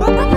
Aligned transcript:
Bye-bye. 0.00 0.29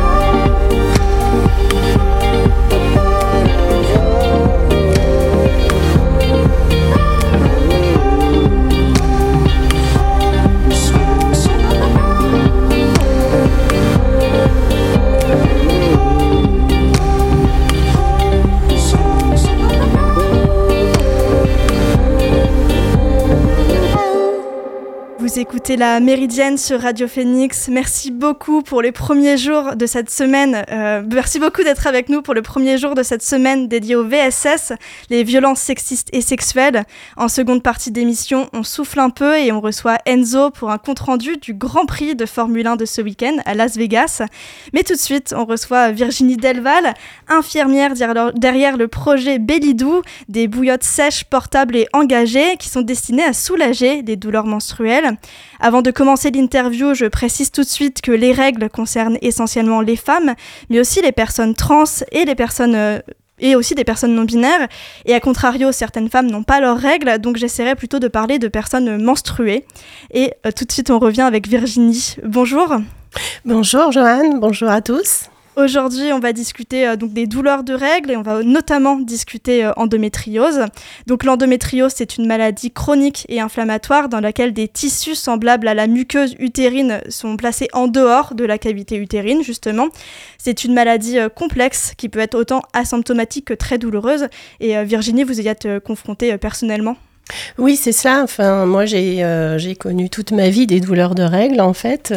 La 25.78 26.00
Méridienne 26.00 26.58
sur 26.58 26.82
Radio 26.82 27.08
Phoenix. 27.08 27.68
Merci 27.70 28.12
beaucoup 28.12 28.62
pour 28.62 28.82
les 28.82 28.92
premiers 28.92 29.38
jours 29.38 29.76
de 29.76 29.86
cette 29.86 30.10
semaine. 30.10 30.64
Euh, 30.72 31.02
merci 31.10 31.40
beaucoup 31.40 31.64
d'être 31.64 31.88
avec 31.88 32.10
nous 32.10 32.22
pour 32.22 32.34
le 32.34 32.42
premier 32.42 32.78
jour 32.78 32.96
de 32.96 33.04
cette 33.04 33.24
semaine 33.24 33.68
dédiée 33.68 33.96
au 33.96 34.04
VSS, 34.04 34.74
les 35.10 35.24
violences 35.24 35.60
sexistes 35.60 36.10
et 36.12 36.22
sexuelles. 36.22 36.84
En 37.18 37.28
seconde 37.28 37.64
partie 37.64 37.92
d'émission, 37.92 38.50
on 38.54 38.64
souffle 38.64 39.00
un 39.00 39.10
peu 39.10 39.38
et 39.38 39.52
on 39.52 39.62
reçoit 39.62 39.98
Enzo 40.06 40.50
pour 40.50 40.70
un 40.70 40.78
compte-rendu 40.78 41.38
du 41.38 41.54
Grand 41.54 41.86
Prix 41.86 42.16
de 42.16 42.26
Formule 42.26 42.68
1 42.68 42.76
de 42.76 42.86
ce 42.86 43.02
week-end 43.02 43.38
à 43.46 43.54
Las 43.54 43.78
Vegas. 43.78 44.22
Mais 44.74 44.84
tout 44.84 44.94
de 44.94 45.00
suite, 45.00 45.34
on 45.38 45.46
reçoit 45.46 45.92
Virginie 45.92 46.38
Delval, 46.38 46.94
infirmière 47.28 47.94
derrière 48.36 48.78
le 48.78 48.88
projet 48.88 49.40
Bellidou, 49.40 50.02
des 50.30 50.48
bouillottes 50.48 50.84
sèches, 50.84 51.24
portables 51.24 51.76
et 51.76 51.88
engagées 51.94 52.58
qui 52.60 52.70
sont 52.70 52.82
destinées 52.82 53.24
à 53.24 53.34
soulager 53.34 54.02
les 54.02 54.16
douleurs 54.16 54.46
menstruelles. 54.46 55.18
Avant 55.66 55.82
de 55.82 55.92
commencer 55.92 56.30
l'interview, 56.30 56.94
je 56.94 57.06
précise 57.06 57.50
tout 57.50 57.62
de 57.62 57.68
suite 57.68 58.02
que 58.02 58.12
les 58.12 58.34
règles 58.34 58.70
concernent 58.70 59.18
essentiellement 59.22 59.80
les 59.80 59.96
femmes, 59.96 60.34
mais 60.70 60.82
aussi 60.82 61.02
les 61.02 61.14
personnes 61.14 61.56
trans 61.56 61.86
et 62.12 62.26
les 62.26 62.36
personnes 62.36 62.76
euh, 62.76 63.00
et 63.40 63.56
aussi 63.56 63.74
des 63.74 63.86
personnes 63.86 64.14
non 64.14 64.26
binaires. 64.26 64.68
Et 65.06 65.14
à 65.14 65.22
contrario, 65.22 65.72
certaines 65.72 66.10
femmes 66.10 66.30
n'ont 66.30 66.44
pas 66.44 66.60
leurs 66.60 66.78
règles, 66.78 67.18
donc 67.20 67.38
j'essaierai 67.38 67.76
plutôt 67.76 68.00
de 68.00 68.10
parler 68.10 68.40
de 68.40 68.50
personnes 68.50 69.02
menstruées. 69.02 69.66
Et 70.14 70.34
euh, 70.46 70.52
tout 70.52 70.66
de 70.66 70.72
suite, 70.74 70.92
on 70.92 71.00
revient 71.00 71.22
avec 71.22 71.48
Virginie. 71.48 72.18
Bonjour. 72.26 72.76
Bonjour 73.46 73.90
Joanne, 73.94 74.42
bonjour 74.42 74.68
à 74.68 74.82
tous. 74.82 75.30
Aujourd'hui, 75.56 76.12
on 76.12 76.20
va 76.20 76.34
discuter 76.34 76.88
euh, 76.88 76.96
donc 76.96 77.14
des 77.14 77.28
douleurs 77.28 77.64
de 77.64 77.76
règles 77.76 78.10
et 78.10 78.18
on 78.18 78.24
va 78.24 78.42
notamment 78.42 78.96
discuter 78.96 79.64
euh, 79.64 79.72
endométriose. 79.78 80.62
Donc 81.06 81.24
l'endométriose, 81.24 81.94
c'est 81.96 82.18
une 82.18 82.26
maladie 82.26 82.72
chronique 82.72 83.28
et 83.30 83.40
inflammatoire 83.40 84.10
dans 84.10 84.20
laquelle 84.20 84.54
des 84.54 84.68
tissus 84.68 85.14
semblables 85.14 85.68
à 85.68 85.76
la 85.76 85.86
muqueuse 85.86 86.36
utérine 86.40 87.02
sont 87.08 87.38
placés 87.38 87.68
en 87.74 87.88
dehors 87.88 88.34
de 88.34 88.46
la 88.46 88.58
cavité 88.58 88.96
utérine 88.96 89.44
justement. 89.44 89.90
C'est 90.40 90.64
une 90.64 90.74
maladie 90.74 91.20
euh, 91.20 91.30
complexe 91.30 91.94
qui 91.98 92.10
peut 92.10 92.20
être 92.20 92.36
autant 92.36 92.64
asymptomatique 92.74 93.46
que 93.46 93.54
très 93.54 93.78
douloureuse 93.78 94.30
et 94.60 94.84
Virginie, 94.84 95.24
vous 95.24 95.40
y 95.40 95.48
êtes 95.48 95.68
confrontée 95.80 96.36
personnellement? 96.38 96.98
Oui, 97.58 97.76
c'est 97.76 97.94
ça. 97.94 98.22
Enfin, 98.24 98.66
moi, 98.66 98.86
j'ai 98.86 99.24
euh, 99.24 99.58
connu 99.80 100.10
toute 100.10 100.32
ma 100.32 100.50
vie 100.50 100.68
des 100.68 100.80
douleurs 100.80 101.16
de 101.16 101.24
règles, 101.24 101.62
en 101.62 101.74
fait. 101.74 102.14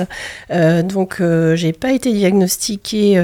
Euh, 0.51 0.83
donc, 0.83 1.21
euh, 1.21 1.55
j'ai 1.57 1.73
pas 1.73 1.93
été 1.93 2.13
diagnostiquée. 2.13 3.21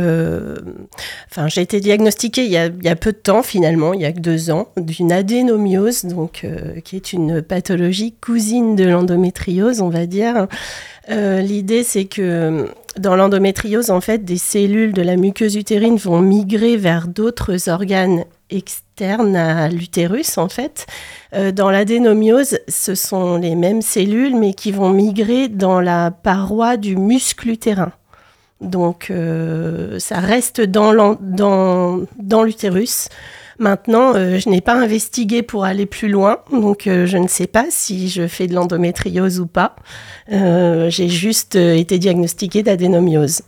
Enfin, 1.31 1.49
j'ai 1.49 1.63
été 1.63 1.81
diagnostiquée 1.81 2.45
il 2.45 2.51
y, 2.51 2.57
a, 2.57 2.67
il 2.67 2.85
y, 2.85 2.89
a, 2.89 2.97
peu 2.97 3.13
de 3.13 3.17
temps, 3.17 3.43
finalement, 3.43 3.95
il 3.95 4.01
y 4.01 4.05
a 4.05 4.13
deux 4.13 4.51
ans, 4.51 4.69
d'une 4.77 5.13
adénomiose, 5.13 6.05
donc 6.05 6.47
qui 6.85 6.97
est 6.97 7.13
une 7.13 7.43
pathologie 7.43 8.15
cousine 8.21 8.77
de 8.77 8.85
l'endométriose, 8.85 9.81
on 9.81 9.89
va 9.89 10.07
dire. 10.07 10.47
L'idée, 11.09 11.83
c'est 11.83 12.05
que 12.05 12.69
dans 12.99 13.17
l'endométriose, 13.17 13.91
en 13.91 14.01
fait, 14.01 14.25
des 14.25 14.37
cellules 14.37 14.93
de 14.93 15.03
la 15.03 15.17
muqueuse 15.17 15.57
utérine 15.57 15.97
vont 15.97 16.21
migrer 16.21 16.77
vers 16.77 17.09
d'autres 17.09 17.69
organes 17.69 18.25
externes 18.57 19.37
à 19.37 19.69
l'utérus, 19.69 20.39
en 20.39 20.49
fait. 20.49 20.87
Euh, 21.35 21.53
dans 21.53 21.71
l'adénomiose, 21.71 22.59
ce 22.69 22.95
sont 22.95 23.37
les 23.37 23.55
mêmes 23.55 23.83
cellules, 23.83 24.37
mais 24.37 24.55
qui 24.55 24.73
vont 24.73 24.91
migrer 24.91 25.49
dans 25.49 25.81
la 25.81 26.11
paroi 26.11 26.77
du 26.77 26.97
muscle 26.97 27.49
utérin. 27.49 27.93
Donc, 28.61 29.09
euh, 29.11 29.99
ça 29.99 30.21
reste 30.21 30.61
dans 30.61 30.93
l'utérus. 32.45 33.09
Maintenant, 33.59 34.15
euh, 34.15 34.39
je 34.39 34.49
n'ai 34.49 34.61
pas 34.61 34.75
investigué 34.75 35.43
pour 35.43 35.65
aller 35.65 35.87
plus 35.87 36.09
loin, 36.09 36.39
donc 36.53 36.83
je 36.87 37.17
ne 37.17 37.29
sais 37.29 37.47
pas 37.47 37.67
si 37.71 38.09
je 38.09 38.27
fais 38.27 38.47
de 38.47 38.55
l'endométriose 38.55 39.41
ou 39.41 39.47
pas. 39.47 39.77
J'ai 40.29 41.09
juste 41.09 41.57
été 41.57 41.99
diagnostiquée 41.99 42.63
d'adénomiose. 42.63 43.43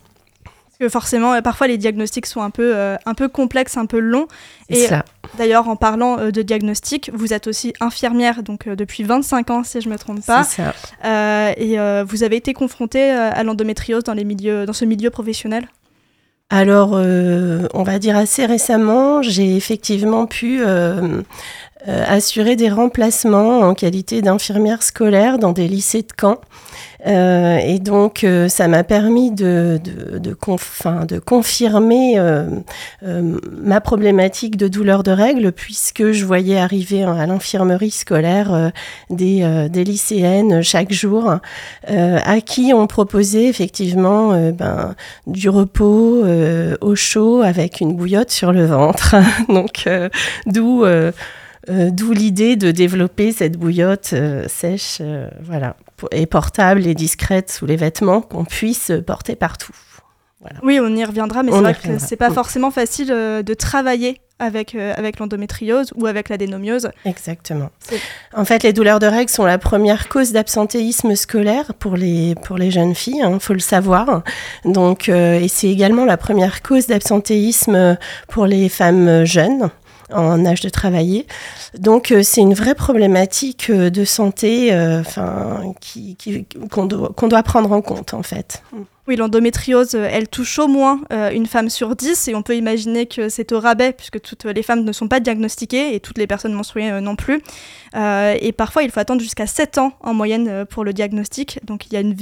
Parce 0.77 0.89
que 0.89 0.91
forcément, 0.91 1.33
euh, 1.33 1.41
parfois 1.41 1.67
les 1.67 1.77
diagnostics 1.77 2.25
sont 2.25 2.41
un 2.41 2.49
peu, 2.49 2.75
euh, 2.75 2.97
un 3.05 3.13
peu 3.13 3.29
complexes, 3.29 3.77
un 3.77 3.85
peu 3.85 3.99
longs. 3.99 4.27
Et 4.67 4.87
d'ailleurs, 5.37 5.69
en 5.69 5.77
parlant 5.77 6.19
euh, 6.19 6.31
de 6.31 6.41
diagnostic, 6.41 7.11
vous 7.13 7.33
êtes 7.33 7.47
aussi 7.47 7.73
infirmière 7.79 8.43
donc 8.43 8.67
depuis 8.67 9.03
25 9.03 9.51
ans, 9.51 9.63
si 9.63 9.79
je 9.79 9.87
ne 9.87 9.93
me 9.93 9.97
trompe 9.97 10.25
pas. 10.25 10.43
Ça. 10.43 10.73
et 11.57 11.77
vous 12.03 12.23
avez 12.23 12.35
été 12.35 12.53
confrontée 12.53 13.09
à 13.09 13.41
l'endométriose 13.43 14.03
dans, 14.03 14.13
les 14.13 14.25
milieux, 14.25 14.65
dans 14.65 14.73
ce 14.73 14.83
milieu 14.83 15.09
professionnel? 15.09 15.69
Alors, 16.49 16.91
on 16.91 17.83
va 17.83 17.97
dire 17.97 18.17
assez 18.17 18.45
récemment, 18.45 19.21
j'ai 19.21 19.55
effectivement 19.55 20.25
pu 20.25 20.61
assurer 21.87 22.55
des 22.55 22.69
remplacements 22.69 23.59
en 23.59 23.75
qualité 23.75 24.21
d'infirmière 24.21 24.81
scolaire 24.81 25.37
dans 25.37 25.51
des 25.51 25.67
lycées 25.67 26.01
de 26.01 26.07
Caen. 26.19 26.39
Euh, 27.07 27.57
et 27.57 27.79
donc, 27.79 28.23
euh, 28.23 28.49
ça 28.49 28.67
m'a 28.67 28.83
permis 28.83 29.31
de, 29.31 29.79
de, 29.83 30.17
de, 30.17 30.35
de 31.05 31.19
confirmer 31.19 32.13
euh, 32.17 32.49
ma 33.01 33.79
problématique 33.79 34.57
de 34.57 34.67
douleur 34.67 35.03
de 35.03 35.11
règles, 35.11 35.51
puisque 35.51 36.11
je 36.11 36.25
voyais 36.25 36.57
arriver 36.57 37.03
à 37.03 37.25
l'infirmerie 37.25 37.91
scolaire 37.91 38.71
des, 39.09 39.67
des, 39.69 39.83
lycéennes 39.83 40.63
chaque 40.63 40.91
jour, 40.91 41.35
à 41.87 42.41
qui 42.41 42.71
on 42.73 42.87
proposait 42.87 43.45
effectivement 43.45 44.51
ben, 44.51 44.95
du 45.27 45.49
repos 45.49 46.23
au 46.81 46.95
chaud 46.95 47.41
avec 47.41 47.81
une 47.81 47.95
bouillotte 47.95 48.31
sur 48.31 48.51
le 48.51 48.65
ventre. 48.65 49.15
donc, 49.49 49.87
d'où... 50.47 50.85
D'où 51.67 52.11
l'idée 52.11 52.55
de 52.55 52.71
développer 52.71 53.31
cette 53.31 53.57
bouillotte 53.57 54.13
sèche, 54.47 55.01
voilà 55.41 55.75
et 56.11 56.25
portable 56.25 56.85
et 56.87 56.93
discrète 56.93 57.51
sous 57.51 57.65
les 57.65 57.75
vêtements 57.75 58.21
qu'on 58.21 58.45
puisse 58.45 58.91
porter 59.05 59.35
partout. 59.35 59.75
Oui, 60.61 60.79
on 60.79 60.95
y 60.95 61.03
reviendra, 61.03 61.41
mais 61.43 61.51
c'est 61.51 61.59
vrai 61.59 61.73
que 61.73 61.97
c'est 61.97 62.15
pas 62.15 62.29
forcément 62.29 62.69
facile 62.69 63.11
euh, 63.11 63.41
de 63.41 63.53
travailler 63.55 64.21
avec, 64.37 64.75
euh, 64.75 64.93
avec 64.95 65.17
l'endométriose 65.17 65.91
ou 65.95 66.05
avec 66.05 66.29
l'adénomiose. 66.29 66.89
Exactement. 67.03 67.69
En 68.35 68.45
fait, 68.45 68.61
les 68.61 68.71
douleurs 68.71 68.99
de 68.99 69.07
règles 69.07 69.31
sont 69.31 69.45
la 69.45 69.57
première 69.57 70.07
cause 70.07 70.33
d'absentéisme 70.33 71.15
scolaire 71.15 71.73
pour 71.73 71.95
les, 71.95 72.35
pour 72.43 72.57
les 72.57 72.69
jeunes 72.69 72.93
filles, 72.93 73.19
il 73.19 73.23
hein, 73.23 73.39
faut 73.39 73.53
le 73.53 73.59
savoir. 73.59 74.21
Donc, 74.65 75.09
euh, 75.09 75.39
et 75.39 75.47
c'est 75.47 75.69
également 75.69 76.05
la 76.05 76.17
première 76.17 76.61
cause 76.61 76.85
d'absentéisme 76.85 77.97
pour 78.27 78.45
les 78.45 78.69
femmes 78.69 79.25
jeunes 79.25 79.71
en 80.13 80.45
âge 80.45 80.61
de 80.61 80.69
travailler. 80.69 81.25
Donc 81.77 82.11
euh, 82.11 82.23
c'est 82.23 82.41
une 82.41 82.53
vraie 82.53 82.75
problématique 82.75 83.69
euh, 83.69 83.89
de 83.89 84.05
santé 84.05 84.73
euh, 84.73 85.01
enfin, 85.01 85.73
qui, 85.81 86.17
qu'on, 86.71 86.85
doit, 86.85 87.09
qu'on 87.15 87.27
doit 87.27 87.43
prendre 87.43 87.71
en 87.71 87.81
compte 87.81 88.13
en 88.13 88.23
fait. 88.23 88.63
Oui, 89.07 89.17
l'endométriose, 89.17 89.93
euh, 89.93 90.09
elle 90.11 90.27
touche 90.27 90.57
au 90.57 90.67
moins 90.67 90.99
euh, 91.13 91.29
une 91.29 91.45
femme 91.45 91.69
sur 91.69 91.95
dix 91.95 92.27
et 92.27 92.33
on 92.33 92.41
peut 92.41 92.55
imaginer 92.55 93.05
que 93.05 93.29
c'est 93.29 93.51
au 93.51 93.59
rabais 93.59 93.93
puisque 93.93 94.19
toutes 94.19 94.45
les 94.45 94.63
femmes 94.63 94.83
ne 94.83 94.91
sont 94.91 95.07
pas 95.07 95.19
diagnostiquées 95.19 95.93
et 95.93 95.99
toutes 95.99 96.17
les 96.17 96.25
personnes 96.25 96.53
menstruées 96.53 96.91
euh, 96.91 97.01
non 97.01 97.15
plus. 97.15 97.43
et 97.95 98.51
parfois, 98.51 98.83
il 98.83 98.91
faut 98.91 98.99
attendre 98.99 99.21
jusqu'à 99.21 99.47
7 99.47 99.77
ans 99.77 99.93
en 100.01 100.13
moyenne 100.13 100.65
pour 100.65 100.83
le 100.83 100.91
diagnostic. 100.91 101.59
Donc, 101.63 101.85
il 101.85 101.93
y 101.93 101.97
a 101.97 102.01
une, 102.01 102.15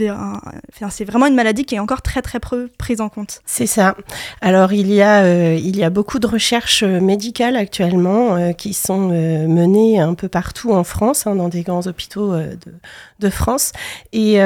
c'est 0.90 1.05
vraiment 1.05 1.25
une 1.25 1.35
maladie 1.35 1.66
qui 1.66 1.75
est 1.75 1.79
encore 1.79 2.02
très 2.02 2.22
très 2.22 2.40
prise 2.78 3.02
en 3.02 3.09
compte. 3.09 3.41
C'est 3.46 3.66
ça. 3.66 3.96
Alors, 4.41 4.73
il 4.73 4.93
y 4.93 5.02
a, 5.02 5.55
il 5.55 5.75
y 5.75 5.84
a 5.84 5.90
beaucoup 5.90 6.19
de 6.19 6.28
recherches 6.28 6.84
médicales 6.84 7.55
actuellement 7.55 8.53
qui 8.53 8.73
sont 8.73 9.08
menées 9.08 9.99
un 9.99 10.13
peu 10.13 10.28
partout 10.28 10.73
en 10.73 10.84
France, 10.84 11.25
hein, 11.25 11.35
dans 11.35 11.49
des 11.49 11.63
grands 11.63 11.87
hôpitaux 11.87 12.34
de, 12.34 12.73
de 13.19 13.29
France. 13.29 13.71
Et, 14.11 14.39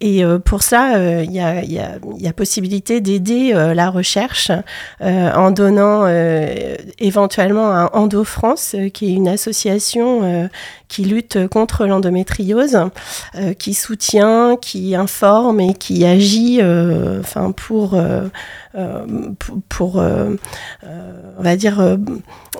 et 0.00 0.24
pour 0.44 0.62
ça, 0.62 1.22
il 1.22 1.32
y 1.32 1.40
a, 1.40 2.32
possibilité 2.34 3.00
d'aider 3.00 3.52
euh, 3.54 3.74
la 3.74 3.90
recherche 3.90 4.50
euh, 5.00 5.32
en 5.32 5.50
donnant 5.50 6.02
euh, 6.04 6.76
éventuellement 6.98 7.70
à 7.70 7.90
Endo 7.94 8.24
France, 8.24 8.76
qui 8.92 9.06
est 9.06 9.14
une 9.14 9.28
association 9.28 10.50
qui 10.88 11.04
lutte 11.04 11.48
contre 11.48 11.86
l'endométriose, 11.86 12.78
qui 13.58 13.74
soutient, 13.74 14.56
qui 14.60 14.94
informe 14.94 15.60
et 15.60 15.74
qui 15.74 16.04
agit 16.04 16.60
enfin 17.20 17.52
pour 17.52 17.94
on 17.94 18.32
va 21.38 21.56
dire 21.56 21.98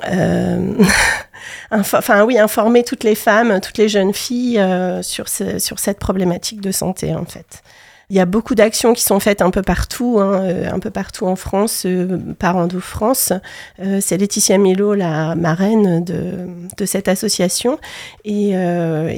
enfin 1.71 2.25
oui, 2.25 2.39
informer 2.39 2.85
toutes 2.85 3.05
les 3.05 3.15
femmes, 3.15 3.61
toutes 3.61 3.79
les 3.79 3.89
jeunes 3.89 4.15
filles 4.15 4.63
sur, 5.03 5.29
ce, 5.29 5.59
sur 5.59 5.79
cette 5.79 5.99
problématique 5.99 6.61
de 6.61 6.73
santé 6.73 7.15
en 7.15 7.25
fait. 7.25 7.63
Il 8.11 8.17
y 8.17 8.21
a 8.21 8.27
beaucoup 8.27 8.55
d'actions 8.55 8.93
qui 8.93 9.03
sont 9.03 9.19
faites 9.19 9.41
un 9.41 9.51
peu 9.51 9.63
partout, 9.63 10.19
hein, 10.21 10.43
euh, 10.43 10.71
un 10.71 10.79
peu 10.79 10.91
partout 10.91 11.27
en 11.27 11.37
France, 11.37 11.85
euh, 11.87 12.19
par 12.39 12.57
Endo 12.57 12.81
France. 12.81 13.33
Euh, 13.81 13.99
c'est 14.01 14.19
Laetitia 14.19 14.59
Milo, 14.59 14.95
la 14.95 15.35
marraine 15.35 16.05
de, 16.05 16.85
cette 16.85 17.09
association. 17.09 17.79
Et, 18.25 18.55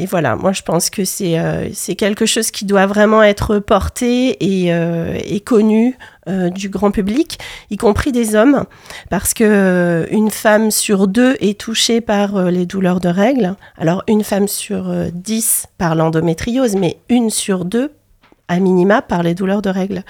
voilà, 0.09 0.37
moi 0.37 0.53
je 0.53 0.63
pense 0.63 0.89
que 0.89 1.05
c'est 1.05 1.97
quelque 1.97 2.27
chose 2.27 2.51
qui 2.53 2.65
doit 2.65 2.87
vraiment 2.87 3.23
être 3.23 3.59
porté 3.59 4.37
et, 4.41 4.69
et 4.69 5.41
connu 5.41 5.97
du 6.29 6.69
grand 6.69 6.93
public, 6.93 7.39
y 7.71 7.77
compris 7.77 8.13
des 8.13 8.37
hommes, 8.37 8.65
parce 9.11 9.35
que 9.35 10.07
une 10.11 10.31
femme 10.31 10.71
sur 10.71 11.09
deux 11.09 11.37
est 11.41 11.59
touchée 11.59 12.01
par 12.01 12.51
les 12.51 12.67
douleurs 12.67 13.01
de 13.01 13.09
règles. 13.09 13.57
Alors 13.79 14.05
une 14.07 14.23
femme 14.23 14.47
sur 14.47 14.93
dix 15.13 15.67
par 15.77 15.97
l'endométriose, 15.97 16.77
mais 16.77 16.99
une 17.09 17.31
sur 17.31 17.65
deux 17.65 17.91
à 18.49 18.59
minima 18.61 19.03
par 19.03 19.23
les 19.23 19.35
douleurs 19.35 19.63
de 19.63 19.71
règles. 19.71 20.03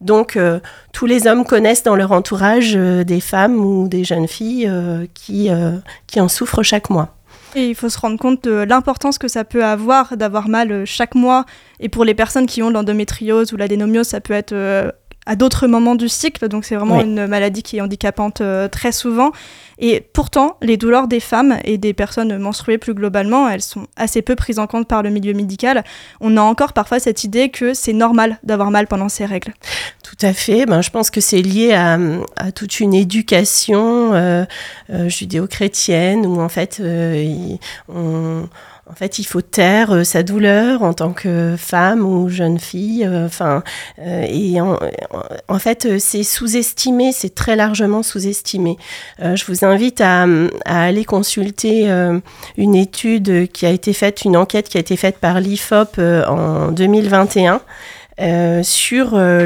Donc 0.00 0.36
euh, 0.36 0.60
tous 0.92 1.06
les 1.06 1.26
hommes 1.26 1.44
connaissent 1.44 1.82
dans 1.82 1.96
leur 1.96 2.12
entourage 2.12 2.74
euh, 2.76 3.04
des 3.04 3.20
femmes 3.20 3.56
ou 3.56 3.88
des 3.88 4.04
jeunes 4.04 4.28
filles 4.28 4.66
euh, 4.68 5.06
qui, 5.14 5.48
qui 6.06 6.20
en 6.20 6.28
souffrent 6.28 6.62
chaque 6.62 6.90
mois. 6.90 7.14
Et 7.56 7.68
il 7.68 7.76
faut 7.76 7.88
se 7.88 7.98
rendre 7.98 8.18
compte 8.18 8.42
de 8.44 8.64
l'importance 8.68 9.16
que 9.16 9.28
ça 9.28 9.44
peut 9.44 9.64
avoir 9.64 10.16
d'avoir 10.16 10.48
mal 10.48 10.84
chaque 10.86 11.14
mois. 11.14 11.44
Et 11.78 11.88
pour 11.88 12.04
les 12.04 12.14
personnes 12.14 12.46
qui 12.46 12.64
ont 12.64 12.70
l'endométriose 12.70 13.52
ou 13.52 13.56
l'adénomiose, 13.56 14.08
ça 14.08 14.20
peut 14.20 14.34
être 14.34 14.92
à 15.26 15.36
d'autres 15.36 15.66
moments 15.66 15.94
du 15.94 16.08
cycle. 16.08 16.48
Donc 16.48 16.64
c'est 16.64 16.76
vraiment 16.76 17.00
une 17.00 17.26
maladie 17.26 17.62
qui 17.62 17.78
est 17.78 17.80
handicapante 17.80 18.42
très 18.70 18.92
souvent. 18.92 19.32
Et 19.78 20.00
pourtant, 20.00 20.56
les 20.62 20.76
douleurs 20.76 21.08
des 21.08 21.20
femmes 21.20 21.58
et 21.64 21.78
des 21.78 21.94
personnes 21.94 22.38
menstruées 22.38 22.78
plus 22.78 22.94
globalement, 22.94 23.48
elles 23.48 23.62
sont 23.62 23.86
assez 23.96 24.22
peu 24.22 24.36
prises 24.36 24.58
en 24.58 24.66
compte 24.66 24.86
par 24.86 25.02
le 25.02 25.10
milieu 25.10 25.32
médical. 25.32 25.84
On 26.20 26.36
a 26.36 26.42
encore 26.42 26.72
parfois 26.72 27.00
cette 27.00 27.24
idée 27.24 27.48
que 27.48 27.74
c'est 27.74 27.92
normal 27.92 28.38
d'avoir 28.44 28.70
mal 28.70 28.86
pendant 28.86 29.08
ces 29.08 29.24
règles. 29.24 29.52
Tout 30.02 30.26
à 30.26 30.32
fait. 30.32 30.66
Ben, 30.66 30.80
je 30.80 30.90
pense 30.90 31.10
que 31.10 31.20
c'est 31.20 31.42
lié 31.42 31.72
à, 31.72 31.98
toute 32.52 32.80
une 32.80 32.94
éducation 32.94 34.14
euh, 34.14 34.44
euh, 34.90 35.08
judéo-chrétienne 35.08 36.26
où 36.26 36.40
en 36.40 36.48
fait 36.48 36.78
euh, 36.80 37.56
on 37.88 38.48
en 38.86 38.94
fait, 38.94 39.18
il 39.18 39.24
faut 39.24 39.40
taire 39.40 39.92
euh, 39.92 40.04
sa 40.04 40.22
douleur 40.22 40.82
en 40.82 40.92
tant 40.92 41.12
que 41.14 41.56
femme 41.56 42.04
ou 42.04 42.28
jeune 42.28 42.58
fille. 42.58 43.04
Euh, 43.04 43.26
enfin, 43.26 43.62
euh, 43.98 44.26
et 44.28 44.60
en, 44.60 45.58
fait, 45.58 45.98
c'est 45.98 46.22
sous-estimé, 46.22 47.12
c'est 47.12 47.34
très 47.34 47.56
largement 47.56 48.02
sous-estimé. 48.02 48.76
je 49.20 49.44
vous 49.46 49.64
invite 49.64 50.00
à, 50.00 50.26
aller 50.66 51.04
consulter 51.04 51.88
une 52.58 52.74
étude 52.74 53.50
qui 53.52 53.64
a 53.64 53.70
été 53.70 53.92
faite, 53.92 54.24
une 54.24 54.36
enquête 54.36 54.68
qui 54.68 54.76
a 54.76 54.80
été 54.80 54.96
faite 54.96 55.18
par 55.18 55.40
l'IFOP 55.40 55.98
en 55.98 56.70
2021 56.72 57.60
euh, 58.20 58.62
sur 58.62 59.14
euh, 59.14 59.44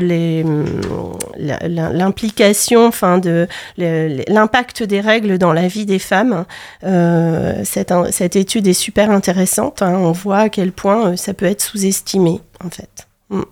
l'implication, 1.38 2.86
enfin 2.86 3.18
de 3.18 3.48
l'impact 3.76 4.82
des 4.82 5.00
règles 5.00 5.38
dans 5.38 5.52
la 5.52 5.68
vie 5.68 5.86
des 5.86 5.98
femmes. 5.98 6.44
Euh, 6.84 7.62
cette, 7.64 7.92
cette, 8.10 8.36
étude 8.36 8.66
est 8.66 8.74
super 8.74 9.10
intéressante. 9.10 9.80
Hein. 9.82 9.94
on 9.94 10.12
voit 10.12 10.38
à 10.38 10.48
quel 10.48 10.72
point 10.72 11.16
ça 11.16 11.32
peut 11.32 11.46
être 11.46 11.62
sous-estimé, 11.62 12.40
en 12.62 12.70
fait. 12.70 13.08
Mm. 13.30 13.42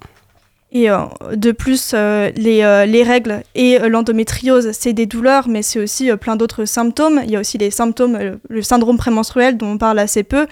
Et 0.76 0.90
euh, 0.90 0.98
de 1.34 1.52
plus, 1.52 1.92
euh, 1.94 2.30
les, 2.36 2.62
euh, 2.62 2.84
les, 2.84 3.02
règles 3.02 3.40
et 3.54 3.78
l'endométriose, 3.78 4.72
c'est 4.72 4.92
des 4.92 5.06
douleurs, 5.06 5.48
mais 5.48 5.62
c'est 5.62 5.80
aussi 5.80 6.14
plein 6.16 6.36
d'autres 6.36 6.66
symptômes. 6.66 7.22
Il 7.24 7.30
y 7.30 7.36
a 7.36 7.40
aussi 7.40 7.56
les 7.56 7.70
symptômes, 7.70 8.38
le 8.46 8.62
syndrome 8.62 8.98
prémenstruel 8.98 9.56
dont 9.56 9.68
on 9.68 9.78
parle 9.78 9.98
assez 9.98 10.22
peu, 10.22 10.46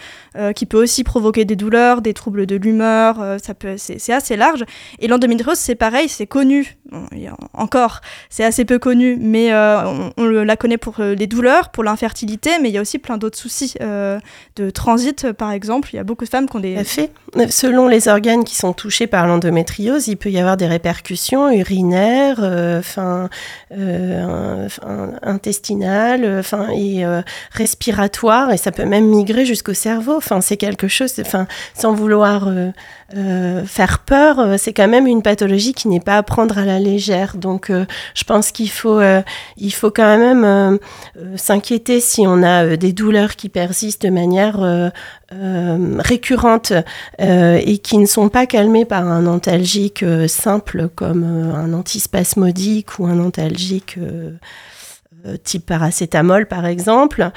qui 0.54 0.64
peut 0.64 0.82
aussi 0.82 1.04
provoquer 1.04 1.44
des 1.44 1.56
douleurs, 1.56 2.00
des 2.00 2.14
troubles 2.14 2.46
de 2.46 2.56
l'humeur, 2.56 3.16
ça 3.42 3.52
c'est, 3.76 4.12
assez 4.12 4.36
large. 4.36 4.64
Et 4.98 5.08
l'endométriose, 5.08 5.58
c'est 5.58 5.74
pareil, 5.74 6.08
c'est 6.08 6.26
connu, 6.26 6.78
encore, 7.52 8.00
c'est 8.30 8.44
assez 8.44 8.64
peu 8.64 8.78
connu, 8.78 9.18
mais 9.20 9.52
on, 9.54 10.12
on, 10.16 10.24
la 10.24 10.56
connaît 10.56 10.78
pour 10.78 10.96
les 11.00 11.26
douleurs, 11.26 11.68
pour 11.68 11.84
l'infertilité, 11.84 12.50
mais 12.62 12.70
il 12.70 12.74
y 12.74 12.78
a 12.78 12.80
aussi 12.80 12.98
plein 12.98 13.18
d'autres 13.18 13.38
soucis 13.38 13.74
de 13.80 14.70
transit, 14.70 15.32
par 15.32 15.52
exemple. 15.52 15.90
Il 15.92 15.96
y 15.96 16.00
a 16.00 16.04
beaucoup 16.04 16.24
de 16.24 16.30
femmes 16.30 16.48
qui 16.48 16.56
ont 16.56 16.60
des... 16.60 16.82
Fait. 16.84 17.10
Selon 17.50 17.88
les 17.88 18.08
organes 18.08 18.44
qui 18.44 18.54
sont 18.54 18.72
touchés 18.72 19.06
par 19.06 19.26
l'endométriose, 19.26 20.08
il 20.14 20.16
peut 20.16 20.30
y 20.30 20.38
avoir 20.38 20.56
des 20.56 20.68
répercussions 20.68 21.50
urinaires, 21.50 22.38
euh, 22.40 22.80
euh, 23.72 24.68
intestinales, 25.22 26.24
euh, 26.24 26.42
et 26.72 27.04
respiratoires, 27.50 28.52
et 28.52 28.56
ça 28.56 28.70
peut 28.70 28.84
même 28.84 29.06
migrer 29.06 29.44
jusqu'au 29.44 29.74
cerveau. 29.74 30.16
Enfin, 30.16 30.40
c'est 30.40 30.56
quelque 30.56 30.86
chose, 30.86 31.12
enfin, 31.20 31.48
sans 31.74 31.94
vouloir 31.94 32.48
faire 33.66 33.98
peur, 34.00 34.58
c'est 34.58 34.72
quand 34.72 34.88
même 34.88 35.06
une 35.06 35.22
pathologie 35.22 35.74
qui 35.74 35.88
n'est 35.88 36.00
pas 36.00 36.16
à 36.16 36.22
prendre 36.22 36.58
à 36.58 36.64
la 36.64 36.78
légère. 36.78 37.36
Donc, 37.36 37.70
je 37.70 38.24
pense 38.24 38.52
qu'il 38.52 38.70
faut, 38.70 39.00
il 39.56 39.70
faut 39.70 39.90
quand 39.90 40.18
même 40.18 40.78
s'inquiéter 41.36 42.00
si 42.00 42.24
on 42.26 42.42
a 42.42 42.76
des 42.76 42.92
douleurs 42.92 43.36
qui 43.36 43.48
persistent 43.48 44.02
de 44.02 44.10
manière 44.10 44.92
récurrente 45.98 46.72
et 47.18 47.78
qui 47.78 47.98
ne 47.98 48.06
sont 48.06 48.28
pas 48.28 48.46
calmées 48.46 48.84
par 48.84 49.06
un 49.06 49.26
antalgique 49.26 50.02
euh, 50.02 50.28
simple 50.28 50.88
comme 50.94 51.24
euh, 51.24 51.54
un 51.54 51.72
antispasmodique 51.72 52.98
ou 52.98 53.06
un 53.06 53.18
antalgique 53.18 53.96
euh, 53.98 54.30
type 55.42 55.66
paracétamol 55.66 56.46
par 56.46 56.66
exemple, 56.66 57.30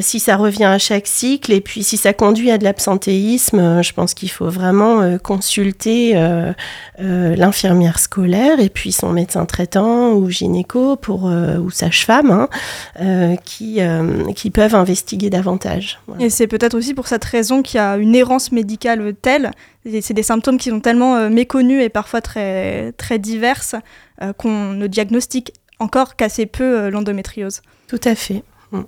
si 0.00 0.20
ça 0.20 0.36
revient 0.36 0.64
à 0.64 0.78
chaque 0.78 1.06
cycle 1.06 1.52
et 1.52 1.60
puis 1.60 1.82
si 1.82 1.96
ça 1.96 2.12
conduit 2.12 2.50
à 2.50 2.58
de 2.58 2.64
l'absentéisme, 2.64 3.82
je 3.82 3.92
pense 3.92 4.14
qu'il 4.14 4.30
faut 4.30 4.48
vraiment 4.48 5.18
consulter 5.18 6.14
l'infirmière 6.98 7.98
scolaire 7.98 8.60
et 8.60 8.68
puis 8.68 8.92
son 8.92 9.10
médecin 9.10 9.44
traitant 9.44 10.12
ou 10.12 10.30
gynéco 10.30 10.96
pour, 10.96 11.24
ou 11.24 11.70
sage-femme 11.70 12.46
hein, 12.98 13.36
qui, 13.44 13.80
qui 14.36 14.50
peuvent 14.50 14.74
investiguer 14.74 15.30
davantage. 15.30 16.00
Et 16.20 16.30
c'est 16.30 16.46
peut-être 16.46 16.74
aussi 16.74 16.94
pour 16.94 17.08
cette 17.08 17.24
raison 17.24 17.62
qu'il 17.62 17.78
y 17.78 17.80
a 17.80 17.96
une 17.96 18.14
errance 18.14 18.52
médicale 18.52 19.14
telle 19.20 19.50
c'est 20.00 20.14
des 20.14 20.22
symptômes 20.22 20.58
qui 20.58 20.70
sont 20.70 20.80
tellement 20.80 21.16
euh, 21.16 21.28
méconnus 21.28 21.82
et 21.82 21.88
parfois 21.88 22.20
très, 22.20 22.92
très 22.92 23.18
diverses 23.18 23.74
euh, 24.22 24.32
qu'on 24.32 24.72
ne 24.72 24.86
diagnostique 24.86 25.52
encore 25.82 26.16
qu'assez 26.16 26.46
peu 26.46 26.78
euh, 26.78 26.90
l'endométriose. 26.90 27.60
Tout 27.88 28.00
à 28.04 28.14
fait. 28.14 28.42
Mm. 28.70 28.82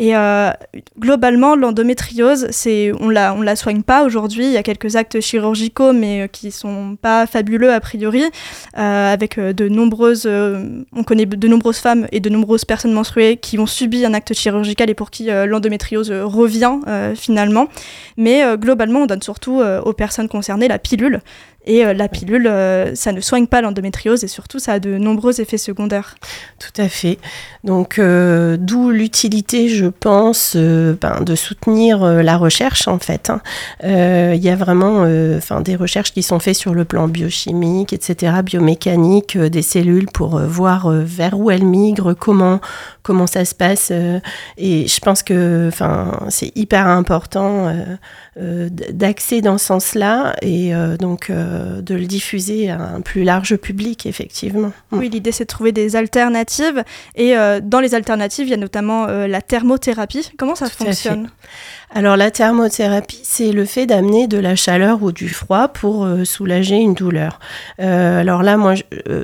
Et 0.00 0.16
euh, 0.16 0.50
globalement, 0.98 1.54
l'endométriose, 1.54 2.46
c'est, 2.52 2.90
on 3.00 3.10
la, 3.10 3.34
on 3.34 3.42
la 3.42 3.54
soigne 3.54 3.82
pas 3.82 4.02
aujourd'hui. 4.02 4.46
Il 4.46 4.52
y 4.52 4.56
a 4.56 4.62
quelques 4.62 4.96
actes 4.96 5.20
chirurgicaux, 5.20 5.92
mais 5.92 6.22
euh, 6.22 6.26
qui 6.26 6.52
sont 6.52 6.96
pas 6.96 7.26
fabuleux 7.26 7.70
a 7.70 7.80
priori. 7.80 8.24
Euh, 8.78 9.12
avec 9.12 9.38
de 9.38 9.68
nombreuses, 9.68 10.26
on 10.26 11.04
connaît 11.04 11.26
de 11.26 11.48
nombreuses 11.48 11.80
femmes 11.80 12.06
et 12.12 12.20
de 12.20 12.30
nombreuses 12.30 12.64
personnes 12.64 12.94
menstruées 12.94 13.36
qui 13.36 13.58
ont 13.58 13.66
subi 13.66 14.06
un 14.06 14.14
acte 14.14 14.32
chirurgical 14.32 14.88
et 14.88 14.94
pour 14.94 15.10
qui 15.10 15.26
l'endométriose 15.26 16.10
revient 16.10 16.78
finalement. 17.14 17.68
Mais 18.16 18.42
globalement, 18.56 19.00
on 19.00 19.06
donne 19.06 19.22
surtout 19.22 19.60
aux 19.60 19.92
personnes 19.92 20.28
concernées 20.28 20.68
la 20.68 20.78
pilule. 20.78 21.20
Et 21.66 21.84
euh, 21.84 21.92
la 21.92 22.08
pilule, 22.08 22.46
euh, 22.46 22.94
ça 22.94 23.12
ne 23.12 23.20
soigne 23.20 23.46
pas 23.46 23.60
l'endométriose 23.60 24.24
et 24.24 24.28
surtout, 24.28 24.58
ça 24.58 24.74
a 24.74 24.78
de 24.80 24.96
nombreux 24.96 25.40
effets 25.40 25.58
secondaires. 25.58 26.14
Tout 26.58 26.80
à 26.80 26.88
fait. 26.88 27.18
Donc, 27.64 27.98
euh, 27.98 28.56
d'où 28.58 28.90
l'utilité, 28.90 29.68
je 29.68 29.86
pense, 29.86 30.56
ben, 30.56 31.20
de 31.20 31.34
soutenir 31.34 32.04
la 32.04 32.36
recherche, 32.38 32.88
en 32.88 32.98
fait. 32.98 33.30
Hein. 33.30 33.42
Il 33.82 34.42
y 34.42 34.48
a 34.48 34.56
vraiment 34.56 35.04
des 35.04 35.76
recherches 35.76 36.12
qui 36.12 36.22
sont 36.22 36.38
faites 36.38 36.56
sur 36.56 36.74
le 36.74 36.84
plan 36.84 37.08
biochimique, 37.08 37.92
etc., 37.92 38.32
biomécanique 38.42 39.36
des 39.36 39.62
cellules 39.62 40.06
pour 40.06 40.40
voir 40.40 40.90
vers 40.90 41.38
où 41.38 41.50
elles 41.50 41.64
migrent, 41.64 42.14
comment, 42.14 42.60
comment 43.02 43.26
ça 43.26 43.44
se 43.44 43.54
passe. 43.54 43.90
et 43.90 44.86
je 44.86 45.00
pense 45.00 45.22
que 45.22 45.70
c'est 46.28 46.52
hyper 46.56 46.86
important 46.86 47.72
d'accès 48.36 49.40
dans 49.40 49.58
ce 49.58 49.66
sens-là. 49.66 50.34
Et 50.42 50.72
donc, 50.98 51.30
euh, 51.30 51.80
de 51.80 51.94
le 51.94 52.06
diffuser 52.06 52.70
à 52.70 52.80
un 52.80 53.00
plus 53.00 53.24
large 53.24 53.56
public, 53.56 54.06
effectivement. 54.06 54.72
Mm. 54.90 54.98
Oui, 54.98 55.08
l'idée 55.08 55.32
c'est 55.32 55.44
de 55.44 55.48
trouver 55.48 55.72
des 55.72 55.96
alternatives. 55.96 56.84
Et 57.16 57.36
euh, 57.36 57.60
dans 57.62 57.80
les 57.80 57.94
alternatives, 57.94 58.46
il 58.46 58.50
y 58.50 58.54
a 58.54 58.58
notamment 58.58 59.06
euh, 59.08 59.26
la 59.26 59.40
thermothérapie. 59.40 60.30
Comment 60.38 60.54
ça 60.54 60.68
fonctionne? 60.68 61.30
Alors 61.92 62.16
la 62.16 62.30
thermothérapie, 62.30 63.20
c'est 63.24 63.50
le 63.50 63.64
fait 63.64 63.86
d'amener 63.86 64.28
de 64.28 64.38
la 64.38 64.54
chaleur 64.54 65.02
ou 65.02 65.10
du 65.10 65.28
froid 65.28 65.66
pour 65.68 66.06
soulager 66.24 66.76
une 66.76 66.94
douleur. 66.94 67.40
alors 67.78 68.44
là, 68.44 68.56
moi, 68.56 68.74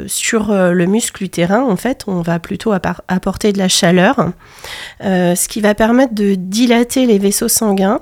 sur 0.09 0.53
le 0.53 0.87
muscle 0.87 1.23
utérin, 1.23 1.63
en 1.63 1.77
fait, 1.77 2.03
on 2.09 2.23
va 2.23 2.41
plutôt 2.41 2.73
apporter 2.73 3.53
de 3.53 3.59
la 3.59 3.66
chaleur, 3.69 4.33
ce 5.01 5.49
qui 5.49 5.61
va 5.61 5.75
permettre 5.75 6.15
de 6.15 6.35
dilater 6.35 7.07
les 7.07 7.19
vaisseaux 7.19 7.49
sanguins, 7.49 8.01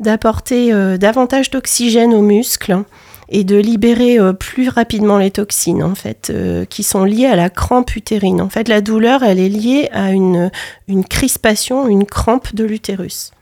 d'apporter 0.00 0.72
davantage 0.98 1.50
d'oxygène 1.50 2.14
aux 2.14 2.22
muscles 2.22 2.84
et 3.28 3.44
de 3.44 3.56
libérer 3.56 4.18
euh, 4.18 4.32
plus 4.32 4.68
rapidement 4.68 5.18
les 5.18 5.30
toxines 5.30 5.82
en 5.82 5.94
fait 5.94 6.30
euh, 6.30 6.64
qui 6.64 6.82
sont 6.82 7.04
liées 7.04 7.26
à 7.26 7.36
la 7.36 7.50
crampe 7.50 7.96
utérine. 7.96 8.40
En 8.40 8.48
fait, 8.48 8.68
la 8.68 8.80
douleur, 8.80 9.22
elle 9.22 9.40
est 9.40 9.48
liée 9.48 9.88
à 9.92 10.12
une 10.12 10.50
crispation, 11.08 11.88
une 11.88 12.04
crampe 12.04 12.54
de 12.54 12.64
l'utérus. 12.64 13.32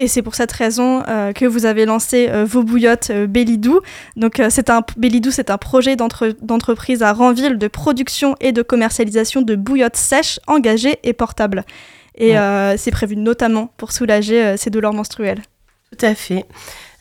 Et 0.00 0.08
c'est 0.08 0.22
pour 0.22 0.34
cette 0.34 0.50
raison 0.52 1.02
que 1.34 1.46
vous 1.46 1.66
avez 1.66 1.84
lancé 1.86 2.28
vos 2.44 2.62
bouillottes 2.64 3.12
Bélidou. 3.12 3.80
Donc 4.16 4.42
c'est 4.50 4.68
un 4.68 4.82
Bélidou, 4.96 5.30
c'est 5.30 5.50
un 5.50 5.58
projet 5.58 5.94
d'entreprise 5.96 7.02
à 7.02 7.12
Ranville 7.12 7.58
de 7.58 7.68
production 7.68 8.34
et 8.40 8.50
de 8.50 8.62
commercialisation 8.62 9.42
de 9.42 9.54
bouillottes 9.54 9.96
sèches, 9.96 10.40
engagées 10.48 10.98
et 11.04 11.12
portables. 11.12 11.64
Et 12.16 12.34
c'est 12.76 12.90
prévu 12.90 13.16
notamment 13.16 13.72
pour 13.76 13.92
soulager 13.92 14.56
ces 14.56 14.70
douleurs 14.70 14.94
menstruelles. 14.94 15.42
Tout 15.96 16.04
à 16.04 16.14
fait. 16.16 16.44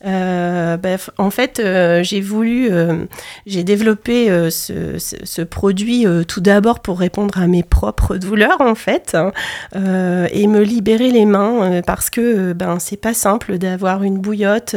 Euh, 0.05 0.75
bah, 0.77 0.98
en 1.17 1.29
fait, 1.29 1.60
euh, 1.60 2.03
j'ai 2.03 2.19
voulu, 2.19 2.69
euh, 2.72 3.05
j'ai 3.45 3.63
développé 3.63 4.27
ce, 4.50 4.98
ce, 4.98 5.41
produit 5.41 6.05
tout 6.27 6.41
d'abord 6.41 6.81
pour 6.81 7.00
répondre 7.00 7.39
à 7.39 7.48
mes 7.48 7.63
propres 7.63 8.17
douleurs 8.24 8.60
en 8.60 8.75
fait, 8.75 9.15
hein, 9.15 9.31
et 10.31 10.48
me 10.48 10.62
libérer 10.62 11.12
les 11.12 11.25
mains 11.25 11.81
parce 11.86 12.10
que 12.10 12.53
ben 12.53 12.79
c'est 12.79 12.98
pas 12.98 13.13
simple 13.13 13.57
d'avoir 13.57 14.03
une 14.03 14.17
bouillotte. 14.19 14.75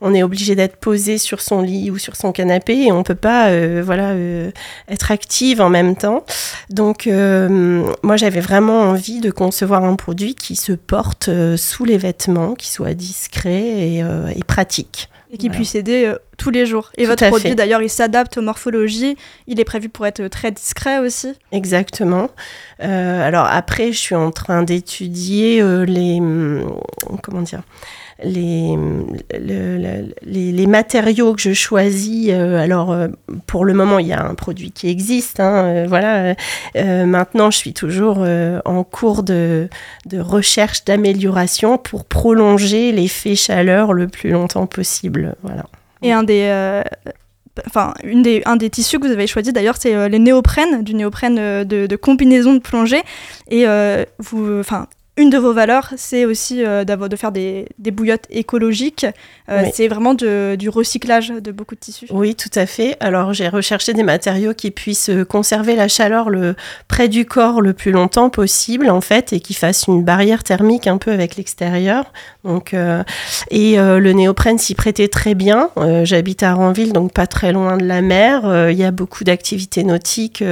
On 0.00 0.14
est 0.14 0.22
obligé 0.22 0.54
d'être 0.54 0.76
posé 0.76 1.18
sur 1.18 1.40
son 1.40 1.62
lit 1.62 1.90
ou 1.90 1.98
sur 1.98 2.16
son 2.16 2.32
canapé 2.32 2.86
et 2.86 2.92
on 2.92 3.02
peut 3.02 3.14
pas, 3.14 3.48
voilà, 3.80 4.14
être 4.88 5.10
active 5.10 5.60
en 5.60 5.70
même 5.70 5.96
temps. 5.96 6.24
Donc, 6.70 7.06
moi, 7.06 8.16
j'avais 8.16 8.40
vraiment 8.40 8.80
envie 8.82 9.20
de 9.20 9.30
concevoir 9.30 9.84
un 9.84 9.96
produit 9.96 10.34
qui 10.34 10.56
se 10.56 10.72
porte 10.72 11.30
sous 11.56 11.84
les 11.84 11.98
vêtements, 11.98 12.54
qui 12.54 12.70
soit 12.70 12.87
discret 12.94 14.02
euh, 14.02 14.28
et, 14.34 14.42
pratique. 14.44 15.08
Et 15.30 15.36
qui 15.36 15.50
puisse 15.50 15.74
aider 15.74 16.06
euh, 16.06 16.16
tous 16.38 16.50
les 16.50 16.64
jours. 16.64 16.90
Et 16.96 17.04
votre 17.04 17.26
produit, 17.28 17.54
d'ailleurs, 17.54 17.82
il 17.82 17.90
s'adapte 17.90 18.38
aux 18.38 18.42
morphologies. 18.42 19.16
Il 19.46 19.60
est 19.60 19.64
prévu 19.64 19.88
pour 19.88 20.06
être 20.06 20.26
très 20.28 20.50
discret 20.50 20.98
aussi. 20.98 21.34
Exactement. 21.52 22.30
Euh, 22.82 23.26
alors 23.26 23.46
après, 23.46 23.92
je 23.92 23.98
suis 23.98 24.14
en 24.14 24.30
train 24.30 24.62
d'étudier 24.62 25.62
les... 25.86 26.18
Hum, 26.18 26.80
comment 27.22 27.42
dire 27.42 27.62
les, 28.22 28.76
les, 30.24 30.66
matériaux 30.66 31.34
que 31.34 31.40
je 31.40 31.52
choisis. 31.52 32.28
Euh, 32.30 32.58
alors, 32.58 32.90
euh, 32.90 33.08
pour 33.46 33.64
le 33.64 33.74
moment, 33.74 33.98
il 33.98 34.08
y 34.08 34.12
a 34.12 34.24
un 34.24 34.34
produit 34.34 34.72
qui 34.72 34.88
existe. 34.88 35.40
Hein, 35.40 35.64
euh, 35.64 35.86
voilà. 35.88 36.34
maintenant, 37.06 37.50
je 37.50 37.58
suis 37.58 37.72
toujours 37.72 38.26
en 38.64 38.84
cours 38.84 39.22
de, 39.22 39.68
de 40.06 40.18
recherche 40.18 40.84
d'amélioration 40.84 41.78
pour 41.78 42.04
prolonger 42.04 42.92
l'effet 42.92 43.34
chaleur 43.34 43.92
le 43.92 44.08
plus 44.08 44.30
longtemps 44.30 44.66
possible. 44.66 45.36
Voilà. 45.42 45.64
Et 46.02 46.12
un 46.12 46.22
des 46.22 46.82
enfin, 47.66 47.92
une 48.04 48.22
des, 48.22 48.42
un 48.46 48.54
des 48.54 48.70
tissus 48.70 49.00
que 49.00 49.06
vous 49.06 49.12
avez 49.12 49.26
choisi 49.26 49.52
d'ailleurs, 49.52 49.76
c'est 49.78 50.08
les 50.08 50.18
néoprènes, 50.20 50.82
du 50.84 50.94
néoprène 50.94 51.64
de, 51.64 51.86
de, 51.86 51.96
combinaison 51.96 52.54
de 52.54 52.60
plongée. 52.60 53.02
Et 53.50 53.64
vous, 54.18 54.58
enfin, 54.60 54.86
une 55.18 55.30
de 55.30 55.36
vos 55.36 55.52
valeurs, 55.52 55.92
c'est 55.96 56.24
aussi 56.24 56.64
euh, 56.64 56.84
de 56.84 57.16
faire 57.16 57.32
des, 57.32 57.66
bouillottes 57.90 58.26
écologiques. 58.30 59.04
Euh, 59.50 59.64
c'est 59.74 59.88
vraiment 59.88 60.14
du 60.14 60.68
recyclage 60.68 61.30
de 61.30 61.50
beaucoup 61.50 61.74
de 61.74 61.80
tissus. 61.80 62.06
Oui, 62.10 62.36
tout 62.36 62.50
à 62.54 62.66
fait. 62.66 62.96
Alors, 63.00 63.32
j'ai 63.32 63.48
recherché 63.48 63.94
des 63.94 64.04
matériaux 64.04 64.54
qui 64.54 64.70
puissent 64.70 65.10
euh, 65.10 65.24
conserver 65.24 65.74
la 65.74 65.88
chaleur 65.88 66.30
le, 66.30 66.54
près 66.86 67.08
du 67.08 67.26
corps 67.26 67.60
le 67.60 67.72
plus 67.72 67.90
longtemps 67.90 68.30
possible, 68.30 68.88
en 68.88 69.00
fait, 69.00 69.32
et 69.32 69.40
qui 69.40 69.54
fassent 69.54 69.88
une 69.88 70.04
barrière 70.04 70.44
thermique 70.44 70.86
un 70.86 70.98
peu 70.98 71.10
avec 71.10 71.34
l'extérieur. 71.34 72.12
Donc, 72.44 72.74
et 73.50 73.76
le 73.76 74.12
néoprène 74.12 74.58
s'y 74.58 74.74
prêtait 74.74 75.08
très 75.08 75.34
bien. 75.34 75.70
J'habite 76.04 76.42
à 76.42 76.54
Ranville, 76.54 76.92
donc 76.92 77.12
pas 77.12 77.26
très 77.26 77.52
loin 77.52 77.76
de 77.76 77.84
la 77.84 78.00
mer. 78.00 78.70
Il 78.70 78.76
y 78.76 78.84
a 78.84 78.90
beaucoup 78.90 79.24
d'activités 79.24 79.84
nautiques 79.84 80.42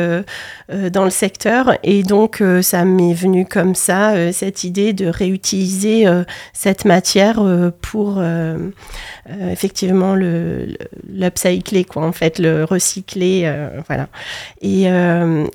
dans 0.68 1.04
le 1.04 1.10
secteur. 1.10 1.78
Et 1.84 2.02
donc, 2.02 2.42
ça 2.60 2.84
m'est 2.84 3.14
venu 3.14 3.46
comme 3.46 3.74
ça, 3.74 4.32
cette 4.32 4.55
idée 4.64 4.92
de 4.92 5.06
réutiliser 5.06 6.06
euh, 6.06 6.24
cette 6.52 6.84
matière 6.84 7.40
euh, 7.40 7.70
pour 7.80 8.16
euh, 8.18 8.70
effectivement 9.50 10.14
le, 10.14 10.76
l'upcycler, 11.08 11.84
quoi, 11.84 12.04
en 12.04 12.12
fait, 12.12 12.38
le 12.38 12.64
recycler, 12.64 13.52
voilà. 13.88 14.08
Et, 14.62 14.84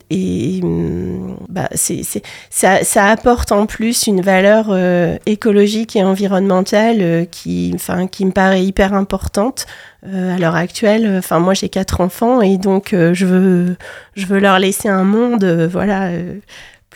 et 0.10 0.62
mm, 0.62 1.38
bah, 1.50 1.70
c'est, 1.74 2.02
ça, 2.50 2.84
ça, 2.84 3.06
apporte 3.06 3.52
en 3.52 3.66
plus 3.66 4.08
une 4.08 4.22
valeur 4.22 4.76
écologique 5.26 5.96
et 5.96 6.04
environnementale 6.04 7.28
qui, 7.32 7.76
qui 8.12 8.26
me 8.26 8.32
paraît 8.32 8.64
hyper 8.64 8.94
importante. 8.94 9.66
à 10.04 10.38
l'heure 10.38 10.56
actuelle, 10.56 11.18
enfin 11.18 11.40
moi 11.40 11.54
j'ai 11.54 11.70
quatre 11.70 12.02
enfants 12.02 12.42
et 12.42 12.58
donc 12.58 12.90
je 12.92 13.26
veux 13.26 13.76
je 14.16 14.26
veux 14.26 14.40
leur 14.40 14.60
laisser 14.60 14.90
un 14.90 15.04
monde, 15.04 15.46
voilà, 15.72 16.10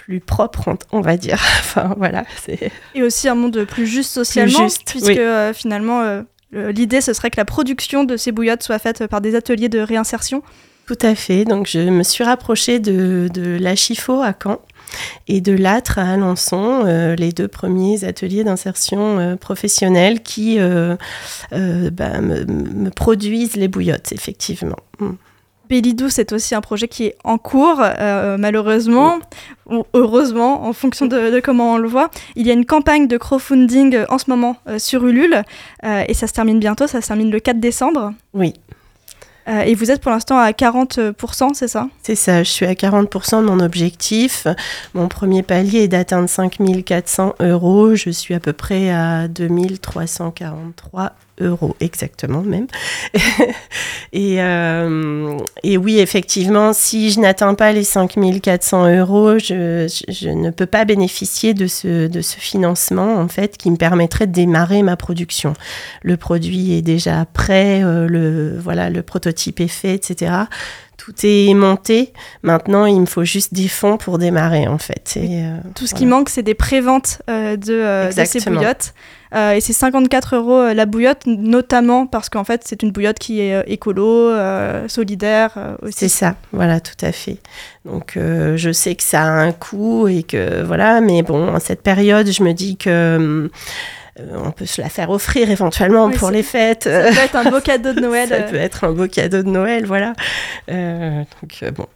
plus 0.06 0.20
propre, 0.20 0.78
on 0.92 1.02
va 1.02 1.18
dire. 1.18 1.40
enfin, 1.60 1.96
voilà, 1.98 2.26
Et 2.94 3.02
aussi 3.02 3.28
un 3.28 3.36
monde 3.36 3.66
plus 3.66 3.88
juste 3.88 4.12
socialement, 4.12 4.68
puisque 4.86 5.10
euh, 5.10 5.54
finalement, 5.54 6.02
euh, 6.02 6.22
l'idée, 6.54 7.02
ce 7.02 7.14
serait 7.14 7.32
que 7.32 7.38
la 7.38 7.46
production 7.46 8.04
de 8.04 8.16
ces 8.16 8.32
bouillottes 8.32 8.64
soit 8.64 8.80
faite 8.80 9.08
par 9.08 9.22
des 9.22 9.36
ateliers 9.36 9.70
de 9.70 9.80
réinsertion. 9.80 10.44
Tout 10.86 10.98
à 11.02 11.16
fait. 11.16 11.46
Donc, 11.46 11.68
je 11.68 11.80
me 11.80 12.04
suis 12.04 12.24
rapprochée 12.24 12.78
de, 12.80 13.28
de 13.34 13.58
la 13.60 13.76
Chifo 13.76 14.22
à 14.22 14.34
Caen 14.42 14.60
et 15.28 15.42
de 15.42 15.54
l'âtre 15.54 15.98
à 15.98 16.14
Alençon, 16.14 16.84
euh, 16.86 17.16
les 17.16 17.32
deux 17.32 17.48
premiers 17.48 18.04
ateliers 18.04 18.44
d'insertion 18.44 19.36
professionnelle 19.42 20.22
qui 20.22 20.60
bah, 20.60 22.22
me, 22.22 22.90
produisent 22.90 23.56
les 23.56 23.68
bouillottes, 23.68 24.12
effectivement. 24.12 24.78
Mm. 25.00 25.14
Bélidou, 25.70 26.10
c'est 26.10 26.32
aussi 26.34 26.56
un 26.56 26.62
projet 26.62 26.88
qui 26.88 27.06
est 27.06 27.18
en 27.24 27.38
cours, 27.38 27.82
euh, 27.82 28.38
malheureusement, 28.38 29.20
ou 29.70 29.84
heureusement, 29.94 30.66
en 30.66 30.74
fonction 30.74 31.06
de, 31.08 31.40
comment 31.40 31.74
on 31.74 31.78
le 31.78 31.88
voit. 31.88 32.10
Il 32.36 32.46
y 32.46 32.52
a 32.52 32.54
une 32.54 32.66
campagne 32.66 33.08
de 33.08 33.18
crowdfunding 33.18 33.96
euh, 33.96 34.06
en 34.10 34.18
ce 34.18 34.30
moment 34.30 34.58
euh, 34.68 34.80
sur 34.80 35.06
Ulule, 35.06 35.44
et 35.84 36.14
ça 36.14 36.28
se 36.28 36.34
termine 36.34 36.60
bientôt, 36.60 36.88
ça 36.88 37.02
se 37.02 37.08
termine 37.08 37.32
le 37.32 37.40
4 37.40 37.60
décembre. 37.60 38.14
Oui. 38.34 38.54
et 39.48 39.76
vous 39.76 39.92
êtes 39.92 40.02
pour 40.02 40.12
l'instant 40.12 40.38
à 40.38 40.52
40%, 40.52 41.54
c'est 41.54 41.68
ça? 41.68 41.88
C'est 42.02 42.16
ça, 42.16 42.44
je 42.44 42.50
suis 42.50 42.66
à 42.66 42.74
40% 42.74 43.42
de 43.42 43.46
mon 43.46 43.60
objectif. 43.60 44.48
Mon 44.94 45.08
premier 45.08 45.44
palier 45.44 45.84
est 45.84 45.88
d'atteindre 45.88 46.28
5400 46.28 47.36
euros. 47.42 47.96
Je 47.96 48.10
suis 48.10 48.34
à 48.34 48.40
peu 48.40 48.54
près 48.54 48.90
à 48.90 49.28
2343 49.28 51.14
euros 51.40 51.76
exactement 51.80 52.42
même. 52.42 52.68
et, 54.14 54.42
euh, 54.42 55.38
et, 55.64 55.78
oui, 55.78 56.00
effectivement, 56.00 56.74
si 56.74 57.12
je 57.12 57.20
n'atteins 57.20 57.56
pas 57.56 57.72
les 57.72 57.84
5400 57.84 58.98
euros, 58.98 59.38
je, 59.40 59.88
je, 60.08 60.30
ne 60.30 60.50
peux 60.50 60.66
pas 60.66 60.86
bénéficier 60.86 61.54
de 61.54 61.68
ce, 61.68 62.08
de 62.08 62.22
ce 62.22 62.38
financement 62.38 63.16
en 63.18 63.28
fait 63.28 63.58
qui 63.58 63.70
me 63.72 63.78
permettrait 63.78 64.28
de 64.28 64.32
démarrer 64.34 64.82
ma 64.82 64.96
production. 64.96 65.54
Le 66.04 66.18
produit 66.18 66.74
est 66.74 66.82
déjà 66.82 67.26
prêt, 67.26 67.84
euh, 67.84 68.08
le, 68.08 68.58
voilà, 68.58 68.90
le 68.90 69.02
prototype 69.02 69.60
est 69.60 69.68
fait, 69.68 69.94
etc 69.94 70.46
tout 70.98 71.14
est 71.24 71.54
monté. 71.54 72.14
Maintenant, 72.42 72.86
il 72.86 73.00
me 73.02 73.06
faut 73.06 73.24
juste 73.24 73.54
des 73.54 73.68
fonds 73.68 73.98
pour 73.98 74.18
démarrer, 74.18 74.68
en 74.68 74.80
fait. 74.80 75.18
Et, 75.18 75.44
euh, 75.44 75.58
tout 75.76 75.86
ce 75.86 75.94
qui 75.94 76.06
manque, 76.06 76.30
c'est 76.30 76.42
des 76.42 76.56
préventes 76.56 77.22
euh, 77.30 77.56
de, 77.58 78.16
de, 78.16 78.26
ces 78.26 78.40
bouillottes. 78.40 78.94
Euh, 79.34 79.54
et 79.54 79.62
c'est 79.62 79.74
54 79.74 80.36
euros 80.36 80.60
euh, 80.60 80.74
la 80.74 80.86
bouillotte, 80.86 81.26
notamment 81.26 82.06
parce 82.06 82.30
qu'en 82.30 82.44
fait, 82.44 82.62
c'est 82.66 82.84
une 82.84 82.92
bouillotte 82.92 83.20
qui 83.20 83.42
est 83.42 83.56
euh, 83.56 83.64
écolo, 83.68 84.32
solidaire 84.88 85.52
aussi. 85.82 85.98
C'est 85.98 86.10
ça, 86.10 86.36
voilà, 86.52 86.80
tout 86.80 86.94
à 87.02 87.12
fait. 87.12 87.38
Donc, 87.86 88.18
je 88.18 88.72
sais 88.72 88.96
que 88.96 89.04
ça 89.04 89.24
a 89.24 89.28
un 89.28 89.52
coût 89.52 90.08
et 90.08 90.24
que 90.24 90.64
voilà, 90.64 91.02
mais 91.02 91.24
bon, 91.24 91.48
en 91.50 91.60
cette 91.60 91.82
période, 91.82 92.30
je 92.30 92.44
me 92.44 92.54
dis 92.54 92.78
que. 92.78 93.50
on 94.18 94.52
peut 94.52 94.66
se 94.66 94.82
la 94.82 94.90
faire 94.90 95.10
offrir 95.10 95.50
éventuellement 95.50 96.10
pour 96.10 96.32
les 96.32 96.44
fêtes. 96.44 96.84
Ça 96.84 97.12
peut 97.12 97.18
être 97.18 97.36
un 97.36 97.50
beau 97.50 97.60
cadeau 97.60 97.94
de 97.94 98.00
Noël. 98.02 98.30
ça 98.30 98.42
peut 98.42 98.56
être 98.56 98.86
un 98.86 98.92
beau 98.92 99.08
cadeau 99.08 99.44
de 99.44 99.50
Noël, 99.50 99.86
voilà. 99.86 100.14
donc 100.68 101.74
bon, 101.74 101.88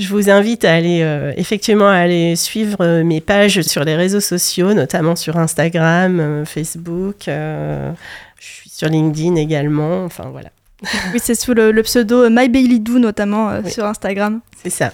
je 0.00 0.08
vous 0.08 0.30
invite 0.30 0.64
à 0.64 0.72
aller 0.72 1.02
euh, 1.02 1.32
effectivement 1.36 1.88
à 1.88 1.96
aller 1.96 2.34
suivre 2.34 2.78
euh, 2.80 3.04
mes 3.04 3.20
pages 3.20 3.60
sur 3.60 3.84
les 3.84 3.94
réseaux 3.94 4.20
sociaux, 4.20 4.72
notamment 4.72 5.14
sur 5.14 5.36
Instagram, 5.36 6.18
euh, 6.20 6.44
Facebook. 6.46 7.24
je 7.26 7.92
suis 8.38 8.70
sur 8.70 8.88
LinkedIn 8.88 9.36
également. 9.36 10.04
Enfin 10.04 10.30
voilà. 10.30 10.48
oui, 11.12 11.20
c'est 11.22 11.34
sous 11.34 11.52
le, 11.52 11.78
pseudo 11.82 12.30
MyBailyDo 12.30 12.98
notamment 12.98 13.62
sur 13.68 13.84
Instagram. 13.84 14.40
C'est 14.62 14.70
ça. 14.70 14.92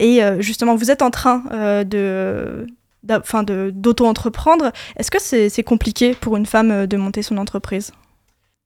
et 0.00 0.20
justement, 0.40 0.74
vous 0.74 0.90
êtes 0.90 1.02
en 1.02 1.10
train 1.10 1.42
de 1.84 2.66
d'auto-entreprendre. 3.04 4.72
Est-ce 4.96 5.10
que 5.10 5.18
c'est 5.20 5.62
compliqué 5.62 6.14
pour 6.18 6.38
une 6.38 6.46
femme 6.46 6.86
de 6.86 6.96
monter 6.96 7.20
son 7.22 7.36
entreprise? 7.36 7.92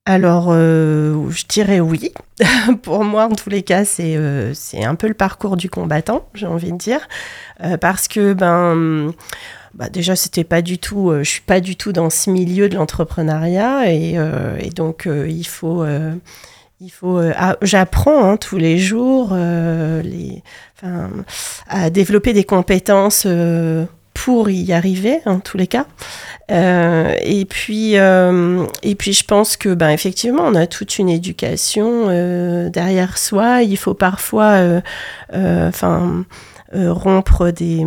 Alors, 0.05 0.47
euh, 0.49 1.29
je 1.29 1.45
dirais 1.47 1.79
oui. 1.79 2.11
Pour 2.81 3.05
moi, 3.05 3.25
en 3.25 3.35
tous 3.35 3.49
les 3.49 3.63
cas, 3.63 3.85
c'est 3.85 4.15
euh, 4.17 4.53
un 4.73 4.95
peu 4.95 5.07
le 5.07 5.13
parcours 5.13 5.55
du 5.55 5.69
combattant, 5.69 6.27
j'ai 6.33 6.45
envie 6.45 6.73
de 6.73 6.77
dire, 6.77 7.07
euh, 7.63 7.77
parce 7.77 8.09
que 8.09 8.33
ben, 8.33 9.13
bah 9.73 9.87
déjà, 9.87 10.17
c'était 10.17 10.43
pas 10.43 10.61
du 10.61 10.77
tout, 10.77 11.13
je 11.19 11.29
suis 11.29 11.41
pas 11.41 11.61
du 11.61 11.77
tout 11.77 11.93
dans 11.93 12.09
ce 12.09 12.29
milieu 12.29 12.67
de 12.67 12.75
l'entrepreneuriat 12.75 13.93
et, 13.93 14.15
et, 14.59 14.69
donc 14.71 15.07
il 15.07 15.47
faut 15.47 15.85
il 16.79 16.89
faut, 16.91 17.19
ah, 17.37 17.55
j'apprends 17.61 18.29
hein, 18.29 18.37
tous 18.37 18.57
les 18.57 18.77
jours 18.77 19.33
les, 19.33 20.43
à 21.67 21.89
développer 21.89 22.33
des 22.33 22.43
compétences 22.43 23.25
pour 24.13 24.49
y 24.49 24.71
arriver, 24.73 25.19
en 25.25 25.39
tous 25.39 25.57
les 25.57 25.67
cas. 25.67 25.85
Euh, 26.51 27.15
et 27.21 27.45
puis, 27.45 27.97
euh, 27.97 28.65
et 28.83 28.95
puis, 28.95 29.13
je 29.13 29.23
pense 29.23 29.57
que, 29.57 29.73
ben, 29.73 29.89
effectivement, 29.89 30.43
on 30.45 30.55
a 30.55 30.67
toute 30.67 30.99
une 30.99 31.09
éducation 31.09 32.05
euh, 32.09 32.69
derrière 32.69 33.17
soi. 33.17 33.63
Il 33.63 33.77
faut 33.77 33.93
parfois, 33.93 34.81
enfin, 35.33 36.25
rompre 36.73 37.51
des 37.51 37.85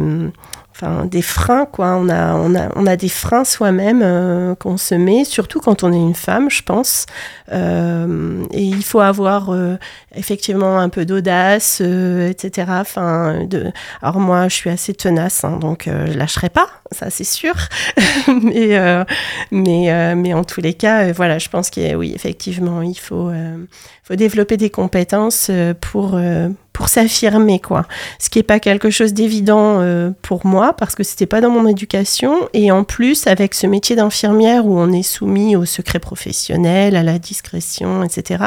enfin 0.77 1.07
des 1.07 1.23
freins 1.23 1.67
quoi. 1.67 1.97
On 1.97 2.09
a 2.09 2.35
on 2.35 2.55
a 2.55 2.69
on 2.77 2.87
a 2.87 2.97
des 2.97 3.09
freins 3.09 3.45
soi-même 3.45 4.03
euh, 4.03 4.55
qu'on 4.55 4.77
se 4.77 4.95
met 4.95 5.25
surtout 5.25 5.61
quand 5.61 5.83
on 5.83 5.93
est 5.93 5.97
une 5.97 6.15
femme 6.15 6.51
je 6.51 6.63
pense. 6.63 7.07
Euh, 7.53 8.45
et 8.51 8.63
il 8.63 8.85
faut 8.85 9.01
avoir 9.01 9.51
euh, 9.53 9.77
effectivement 10.15 10.79
un 10.79 10.89
peu 10.89 11.07
d'audace 11.07 11.81
etc 11.81 12.67
enfin 12.69 13.45
de 13.45 13.73
alors 14.03 14.19
moi 14.19 14.49
je 14.49 14.55
suis 14.55 14.71
assez 14.71 14.93
tenace 14.95 15.45
hein, 15.45 15.59
donc 15.59 15.85
je 15.87 16.13
lâcherai 16.13 16.51
pas 16.51 16.69
ça 16.93 17.11
c'est 17.11 17.25
sûr. 17.25 17.55
Mais 18.43 18.79
mais 19.51 20.15
mais 20.15 20.35
en 20.35 20.45
tous 20.45 20.61
les 20.61 20.75
cas 20.75 21.13
voilà 21.13 21.39
je 21.39 21.49
pense 21.49 21.71
qu'il 21.71 21.97
oui 21.97 22.13
effectivement 22.15 22.83
il 22.83 22.99
faut 22.99 23.31
faut 24.03 24.15
développer 24.15 24.57
des 24.57 24.71
compétences 24.71 25.51
pour 25.81 26.19
pour 26.77 26.91
s'affirmer 26.91 27.59
quoi. 27.59 27.87
Ce 28.19 28.29
qui 28.29 28.39
est 28.39 28.43
pas 28.43 28.61
quelque 28.61 28.91
chose 28.91 29.15
d'évident 29.15 29.81
euh, 29.81 30.11
pour 30.21 30.45
moi 30.45 30.75
parce 30.75 30.95
que 30.95 31.05
c'était 31.05 31.25
pas 31.25 31.41
dans 31.41 31.49
mon 31.49 31.67
éducation 31.67 32.51
et 32.53 32.71
en 32.71 32.85
plus 32.85 33.27
avec 33.27 33.55
ce 33.55 33.67
métier 33.67 33.97
d'infirmière 33.97 34.67
où 34.67 34.79
on 34.79 34.93
est 34.93 35.03
soumis 35.03 35.57
au 35.57 35.65
secret 35.65 36.01
professionnel, 36.01 36.95
à 36.95 37.03
la 37.03 37.19
discrétion, 37.19 38.03
etc. 38.05 38.45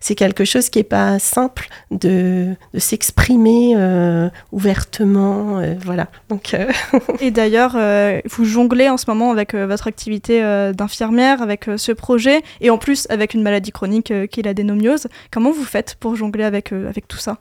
C'est 0.00 0.16
quelque 0.16 0.44
chose 0.44 0.68
qui 0.68 0.80
est 0.80 0.82
pas 0.82 1.20
simple 1.20 1.68
de, 1.92 2.56
de 2.74 2.78
s'exprimer 2.80 3.74
euh, 3.76 4.28
ouvertement, 4.50 5.60
euh, 5.60 5.76
voilà. 5.80 6.08
Donc 6.28 6.56
et 7.20 7.30
d'ailleurs 7.30 7.78
vous 8.28 8.44
jonglez 8.44 8.88
en 8.88 8.96
ce 8.96 9.04
moment 9.06 9.30
avec 9.30 9.54
votre 9.54 9.86
activité 9.86 10.42
d'infirmière, 10.74 11.40
avec 11.40 11.66
ce 11.76 11.92
projet 11.92 12.42
et 12.60 12.70
en 12.70 12.78
plus 12.78 13.06
avec 13.10 13.32
une 13.32 13.42
maladie 13.42 13.70
chronique 13.70 14.12
qui 14.28 14.40
est 14.40 14.44
la 14.44 14.54
dénomiose. 14.54 15.06
Comment 15.30 15.52
vous 15.52 15.62
faites 15.62 15.94
pour 16.00 16.16
jongler 16.16 16.42
avec 16.42 16.72
avec 16.72 17.06
tout 17.06 17.18
ça? 17.18 17.38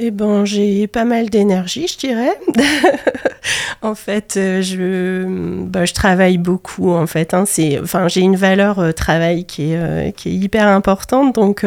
Eh 0.00 0.12
ben, 0.12 0.44
j'ai 0.44 0.86
pas 0.86 1.04
mal 1.04 1.28
d'énergie, 1.28 1.88
je 1.88 1.98
dirais. 1.98 2.38
en 3.82 3.96
fait, 3.96 4.36
euh, 4.36 4.62
je, 4.62 5.24
bah, 5.64 5.86
je 5.86 5.92
travaille 5.92 6.38
beaucoup. 6.38 6.92
En 6.92 7.08
fait, 7.08 7.34
hein. 7.34 7.44
c'est, 7.46 7.80
enfin, 7.80 8.06
j'ai 8.06 8.20
une 8.20 8.36
valeur 8.36 8.78
euh, 8.78 8.92
travail 8.92 9.44
qui 9.44 9.72
est, 9.72 9.76
euh, 9.76 10.10
qui 10.12 10.28
est 10.28 10.34
hyper 10.34 10.68
importante. 10.68 11.34
Donc, 11.34 11.66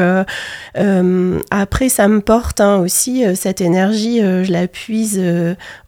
après, 1.52 1.90
ça 1.90 2.08
me 2.08 2.22
porte 2.22 2.62
hein, 2.62 2.78
aussi 2.78 3.26
cette 3.36 3.60
énergie. 3.60 4.20
je 4.22 4.52
la 4.52 4.68
puise 4.68 5.22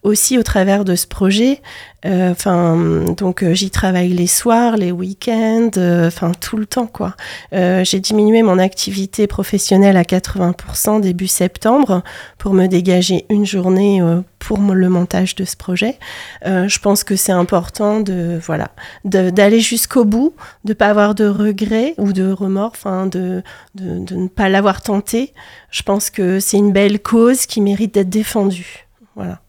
aussi 0.04 0.38
au 0.38 0.44
travers 0.44 0.84
de 0.84 0.96
ce 0.96 1.08
projet. 1.08 1.62
Euh, 2.06 2.32
enfin, 2.32 3.06
donc 3.16 3.44
euh, 3.44 3.54
j'y 3.54 3.70
travaille 3.70 4.10
les 4.10 4.28
soirs, 4.28 4.76
les 4.76 4.92
week-ends, 4.92 5.70
euh, 5.78 6.08
enfin 6.08 6.32
tout 6.34 6.58
le 6.58 6.66
temps 6.66 6.88
quoi. 6.88 7.16
j'ai 7.52 8.00
diminué 8.00 8.44
mon 8.44 8.60
activité 8.60 9.28
professionnelle 9.28 9.98
à 9.98 10.04
80% 10.04 11.02
début 11.02 11.28
septembre 11.28 12.04
pour 12.38 12.54
me 12.54 12.68
dégager 12.68 13.26
une 13.30 13.46
journée 13.46 14.02
pour 14.40 14.60
le 14.60 14.90
montage 14.90 15.36
de 15.36 15.46
ce 15.46 15.56
projet. 15.56 15.98
je 16.44 16.80
pense 16.80 17.04
que 17.04 17.16
c'est 17.16 17.32
important 17.32 18.00
de 18.00 18.40
voilà 18.46 18.72
d'aller 19.06 19.60
jusqu'au 19.60 20.06
bout, 20.06 20.34
de 20.66 20.74
pas 20.74 20.88
avoir 20.88 21.16
de 21.16 21.26
regrets 21.26 21.94
ou 21.98 22.14
de 22.14 22.32
remords, 22.32 22.72
enfin 22.74 23.06
de, 23.08 23.44
de, 23.76 24.00
de 24.00 24.16
ne 24.16 24.28
pas 24.28 24.50
l'avoir 24.50 24.82
tenté. 24.82 25.34
Je 25.70 25.84
pense 25.84 26.10
que 26.10 26.40
c'est 26.40 26.58
une 26.58 26.72
belle 26.72 27.02
cause 27.02 27.46
qui 27.46 27.62
mérite 27.62 27.94
d'être 27.94 28.10
défendue. 28.10 28.88
Voilà. 29.16 29.40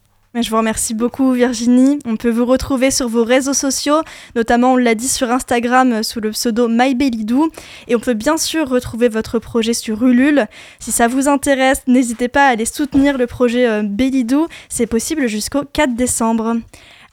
Je 0.41 0.49
vous 0.49 0.57
remercie 0.57 0.93
beaucoup 0.93 1.31
Virginie. 1.31 1.97
On 2.05 2.17
peut 2.17 2.29
vous 2.29 2.45
retrouver 2.45 2.91
sur 2.91 3.07
vos 3.07 3.23
réseaux 3.23 3.53
sociaux, 3.53 4.01
notamment 4.35 4.73
on 4.73 4.75
l'a 4.75 4.93
dit 4.93 5.07
sur 5.07 5.31
Instagram 5.31 5.93
euh, 5.93 6.03
sous 6.03 6.19
le 6.19 6.31
pseudo 6.31 6.67
MyBellidou. 6.67 7.51
Et 7.87 7.95
on 7.95 8.01
peut 8.01 8.15
bien 8.15 8.35
sûr 8.35 8.67
retrouver 8.67 9.07
votre 9.07 9.39
projet 9.39 9.73
sur 9.73 10.03
Ulule. 10.03 10.47
Si 10.79 10.91
ça 10.91 11.07
vous 11.07 11.29
intéresse, 11.29 11.83
n'hésitez 11.87 12.27
pas 12.27 12.47
à 12.47 12.49
aller 12.49 12.65
soutenir 12.65 13.17
le 13.17 13.27
projet 13.27 13.65
euh, 13.65 13.83
Bellidou. 13.83 14.47
C'est 14.67 14.87
possible 14.87 15.27
jusqu'au 15.27 15.61
4 15.71 15.95
décembre. 15.95 16.57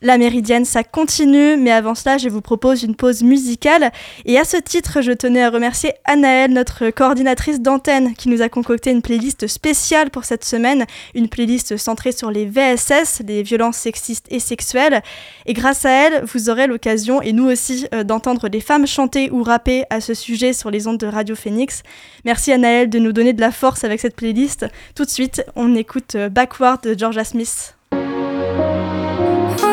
La 0.04 0.18
Méridienne, 0.18 0.64
ça 0.64 0.82
continue, 0.82 1.56
mais 1.56 1.70
avant 1.70 1.94
cela, 1.94 2.18
je 2.18 2.28
vous 2.28 2.40
propose 2.40 2.82
une 2.82 2.96
pause 2.96 3.22
musicale. 3.22 3.92
Et 4.24 4.36
à 4.36 4.42
ce 4.42 4.56
titre, 4.56 5.00
je 5.00 5.12
tenais 5.12 5.44
à 5.44 5.48
remercier 5.48 5.92
Anaëlle, 6.04 6.52
notre 6.52 6.90
coordinatrice 6.90 7.60
d'antenne, 7.60 8.14
qui 8.14 8.28
nous 8.28 8.42
a 8.42 8.48
concocté 8.48 8.90
une 8.90 9.00
playlist 9.00 9.46
spéciale 9.46 10.10
pour 10.10 10.24
cette 10.24 10.44
semaine, 10.44 10.86
une 11.14 11.28
playlist 11.28 11.76
centrée 11.76 12.10
sur 12.10 12.32
les 12.32 12.46
VSS, 12.46 13.22
les 13.28 13.44
violences 13.44 13.76
sexistes 13.76 14.26
et 14.30 14.40
sexuelles. 14.40 15.02
Et 15.46 15.52
grâce 15.52 15.84
à 15.84 15.90
elle, 15.90 16.24
vous 16.24 16.50
aurez 16.50 16.66
l'occasion, 16.66 17.22
et 17.22 17.32
nous 17.32 17.48
aussi, 17.48 17.86
euh, 17.94 18.02
d'entendre 18.02 18.48
des 18.48 18.60
femmes 18.60 18.88
chanter 18.88 19.30
ou 19.30 19.44
rapper 19.44 19.84
à 19.88 20.00
ce 20.00 20.14
sujet 20.14 20.52
sur 20.52 20.72
les 20.72 20.88
ondes 20.88 20.98
de 20.98 21.06
Radio 21.06 21.36
Phoenix. 21.36 21.84
Merci 22.24 22.50
Anaëlle 22.50 22.90
de 22.90 22.98
nous 22.98 23.12
donner 23.12 23.34
de 23.34 23.40
la 23.40 23.52
force 23.52 23.84
avec 23.84 24.00
cette 24.00 24.16
playlist. 24.16 24.66
Tout 24.96 25.04
de 25.04 25.10
suite, 25.10 25.44
on 25.54 25.76
écoute 25.76 26.16
euh, 26.16 26.28
Backward 26.28 26.82
de 26.82 26.98
Georgia 26.98 27.22
Smith. 27.22 27.76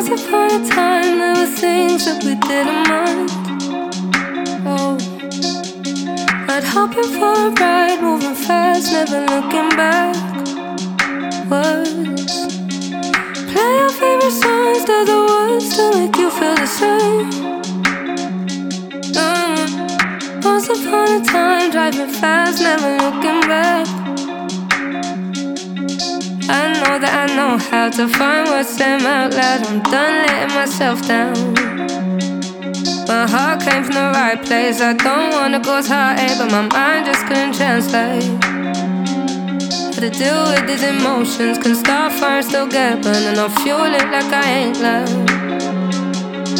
Once 0.10 0.26
upon 0.26 0.50
a 0.50 0.68
time, 0.68 1.20
there 1.20 1.36
were 1.36 1.46
things 1.46 2.06
that 2.06 2.24
we 2.24 2.34
didn't 2.34 2.82
mind. 2.90 3.30
Oh, 4.66 4.98
I'd 6.50 6.64
hop 6.64 6.98
in 6.98 7.04
for 7.04 7.34
a 7.46 7.52
ride, 7.52 8.02
moving 8.02 8.34
fast, 8.34 8.92
never 8.92 9.22
looking 9.28 9.70
back. 9.78 10.16
Words, 11.48 12.48
play 13.54 13.72
your 13.78 13.94
favorite 14.02 14.38
songs, 14.42 14.84
to 14.90 14.98
the 15.06 15.20
words 15.30 15.78
to 15.78 15.84
make 16.00 16.18
you 16.18 16.32
feel 16.32 16.56
the 16.56 16.66
same. 16.66 17.30
Mm. 19.14 20.44
Once 20.44 20.70
upon 20.70 21.22
a 21.22 21.24
time, 21.24 21.70
driving 21.70 22.10
fast, 22.10 22.64
never 22.64 22.98
looking 22.98 23.42
back. 23.42 23.99
I 26.52 26.74
know 26.74 26.98
that 26.98 27.14
I 27.14 27.36
know 27.36 27.60
how 27.60 27.90
to 27.92 28.08
find 28.08 28.50
what's 28.50 28.76
them 28.76 29.06
out 29.06 29.34
loud. 29.36 29.68
I'm 29.68 29.84
done 29.84 30.26
letting 30.26 30.56
myself 30.56 31.08
down. 31.08 31.38
My 33.08 33.28
heart 33.30 33.62
came 33.62 33.84
from 33.84 33.94
the 33.94 34.10
right 34.18 34.42
place. 34.44 34.82
I 34.82 34.94
don't 34.94 35.32
wanna 35.32 35.60
cause 35.60 35.88
heartache, 35.88 36.40
but 36.40 36.50
my 36.50 36.66
mind 36.74 37.06
just 37.06 37.24
couldn't 37.28 37.54
translate. 37.54 38.26
How 39.94 40.02
to 40.02 40.10
deal 40.10 40.42
with 40.50 40.66
these 40.66 40.82
emotions. 40.82 41.60
Can 41.60 41.76
start 41.76 42.14
fire, 42.14 42.42
still 42.42 42.68
get 42.68 43.04
burned, 43.04 43.26
and 43.30 43.38
I'll 43.38 43.54
fuel 43.62 43.94
it 43.94 44.10
like 44.10 44.34
I 44.34 44.46
ain't 44.60 44.80
love. 44.82 45.10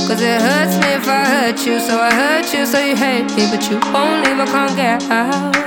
Cause 0.08 0.22
it 0.22 0.40
hurts 0.40 0.76
me 0.82 0.90
if 0.94 1.08
I 1.08 1.26
hurt 1.26 1.66
you, 1.66 1.80
so 1.80 2.00
I 2.00 2.14
hurt 2.14 2.54
you, 2.54 2.66
so 2.66 2.78
you 2.80 2.96
hate 2.96 3.30
me, 3.36 3.50
but 3.50 3.64
you 3.70 3.80
won't 3.92 4.22
leave, 4.24 4.40
I 4.40 4.46
can't 4.46 4.76
get 4.76 5.04
out. 5.10 5.59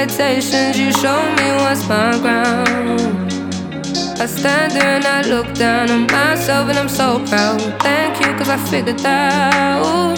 Expectations. 0.00 0.78
You 0.78 0.92
show 0.92 1.20
me 1.36 1.52
what's 1.60 1.86
my 1.86 2.16
ground. 2.20 3.00
I 4.18 4.26
stand 4.26 4.72
there 4.72 4.96
and 4.96 5.04
I 5.04 5.22
look 5.22 5.52
down 5.54 5.90
on 5.90 6.06
myself 6.06 6.68
and 6.68 6.78
I'm 6.78 6.88
so 6.88 7.24
proud. 7.26 7.60
Thank 7.82 8.20
you, 8.20 8.32
cause 8.38 8.48
I 8.48 8.56
figured 8.56 9.04
out 9.04 10.16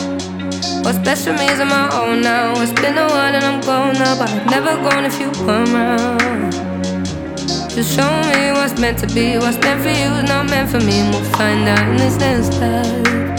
what's 0.85 0.99
best 0.99 1.25
for 1.25 1.33
me 1.33 1.47
is 1.47 1.61
on 1.61 1.69
my 1.69 1.89
own 2.01 2.21
now. 2.21 2.61
It's 2.63 2.73
been 2.81 2.97
a 2.97 3.07
while 3.07 3.35
and 3.35 3.45
I'm 3.45 3.61
gone 3.61 3.95
now, 3.95 4.19
but 4.19 4.31
I've 4.31 4.51
never 4.51 4.75
gone 4.89 5.05
if 5.05 5.19
you 5.19 5.31
weren't 5.47 5.69
around. 5.71 6.53
Just 7.71 7.97
show 7.97 8.13
me 8.31 8.53
what's 8.53 8.79
meant 8.79 8.99
to 8.99 9.07
be, 9.09 9.39
what's 9.39 9.59
meant 9.59 9.83
for 9.83 9.89
you 9.89 10.11
is 10.21 10.29
not 10.29 10.49
meant 10.51 10.71
for 10.71 10.81
me, 10.81 11.01
and 11.01 11.15
we'll 11.15 11.25
find 11.33 11.67
out 11.69 11.89
in 11.89 11.97
this 11.97 12.17
next 12.19 12.61
life. 12.61 13.32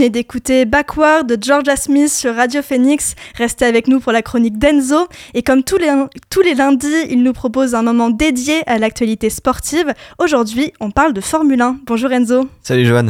Venez 0.00 0.08
d'écouter 0.08 0.64
Backward 0.64 1.26
de 1.26 1.36
Georgia 1.38 1.76
Smith 1.76 2.08
sur 2.08 2.34
Radio 2.34 2.62
Phoenix. 2.62 3.14
Restez 3.36 3.66
avec 3.66 3.86
nous 3.86 4.00
pour 4.00 4.12
la 4.12 4.22
chronique 4.22 4.58
d'Enzo. 4.58 5.08
Et 5.34 5.42
comme 5.42 5.62
tous 5.62 5.76
les, 5.76 5.92
tous 6.30 6.40
les 6.40 6.54
lundis, 6.54 6.86
il 7.10 7.22
nous 7.22 7.34
propose 7.34 7.74
un 7.74 7.82
moment 7.82 8.08
dédié 8.08 8.62
à 8.66 8.78
l'actualité 8.78 9.28
sportive. 9.28 9.92
Aujourd'hui, 10.18 10.72
on 10.80 10.90
parle 10.90 11.12
de 11.12 11.20
Formule 11.20 11.60
1. 11.60 11.80
Bonjour 11.84 12.10
Enzo. 12.12 12.48
Salut 12.62 12.86
Johan. 12.86 13.08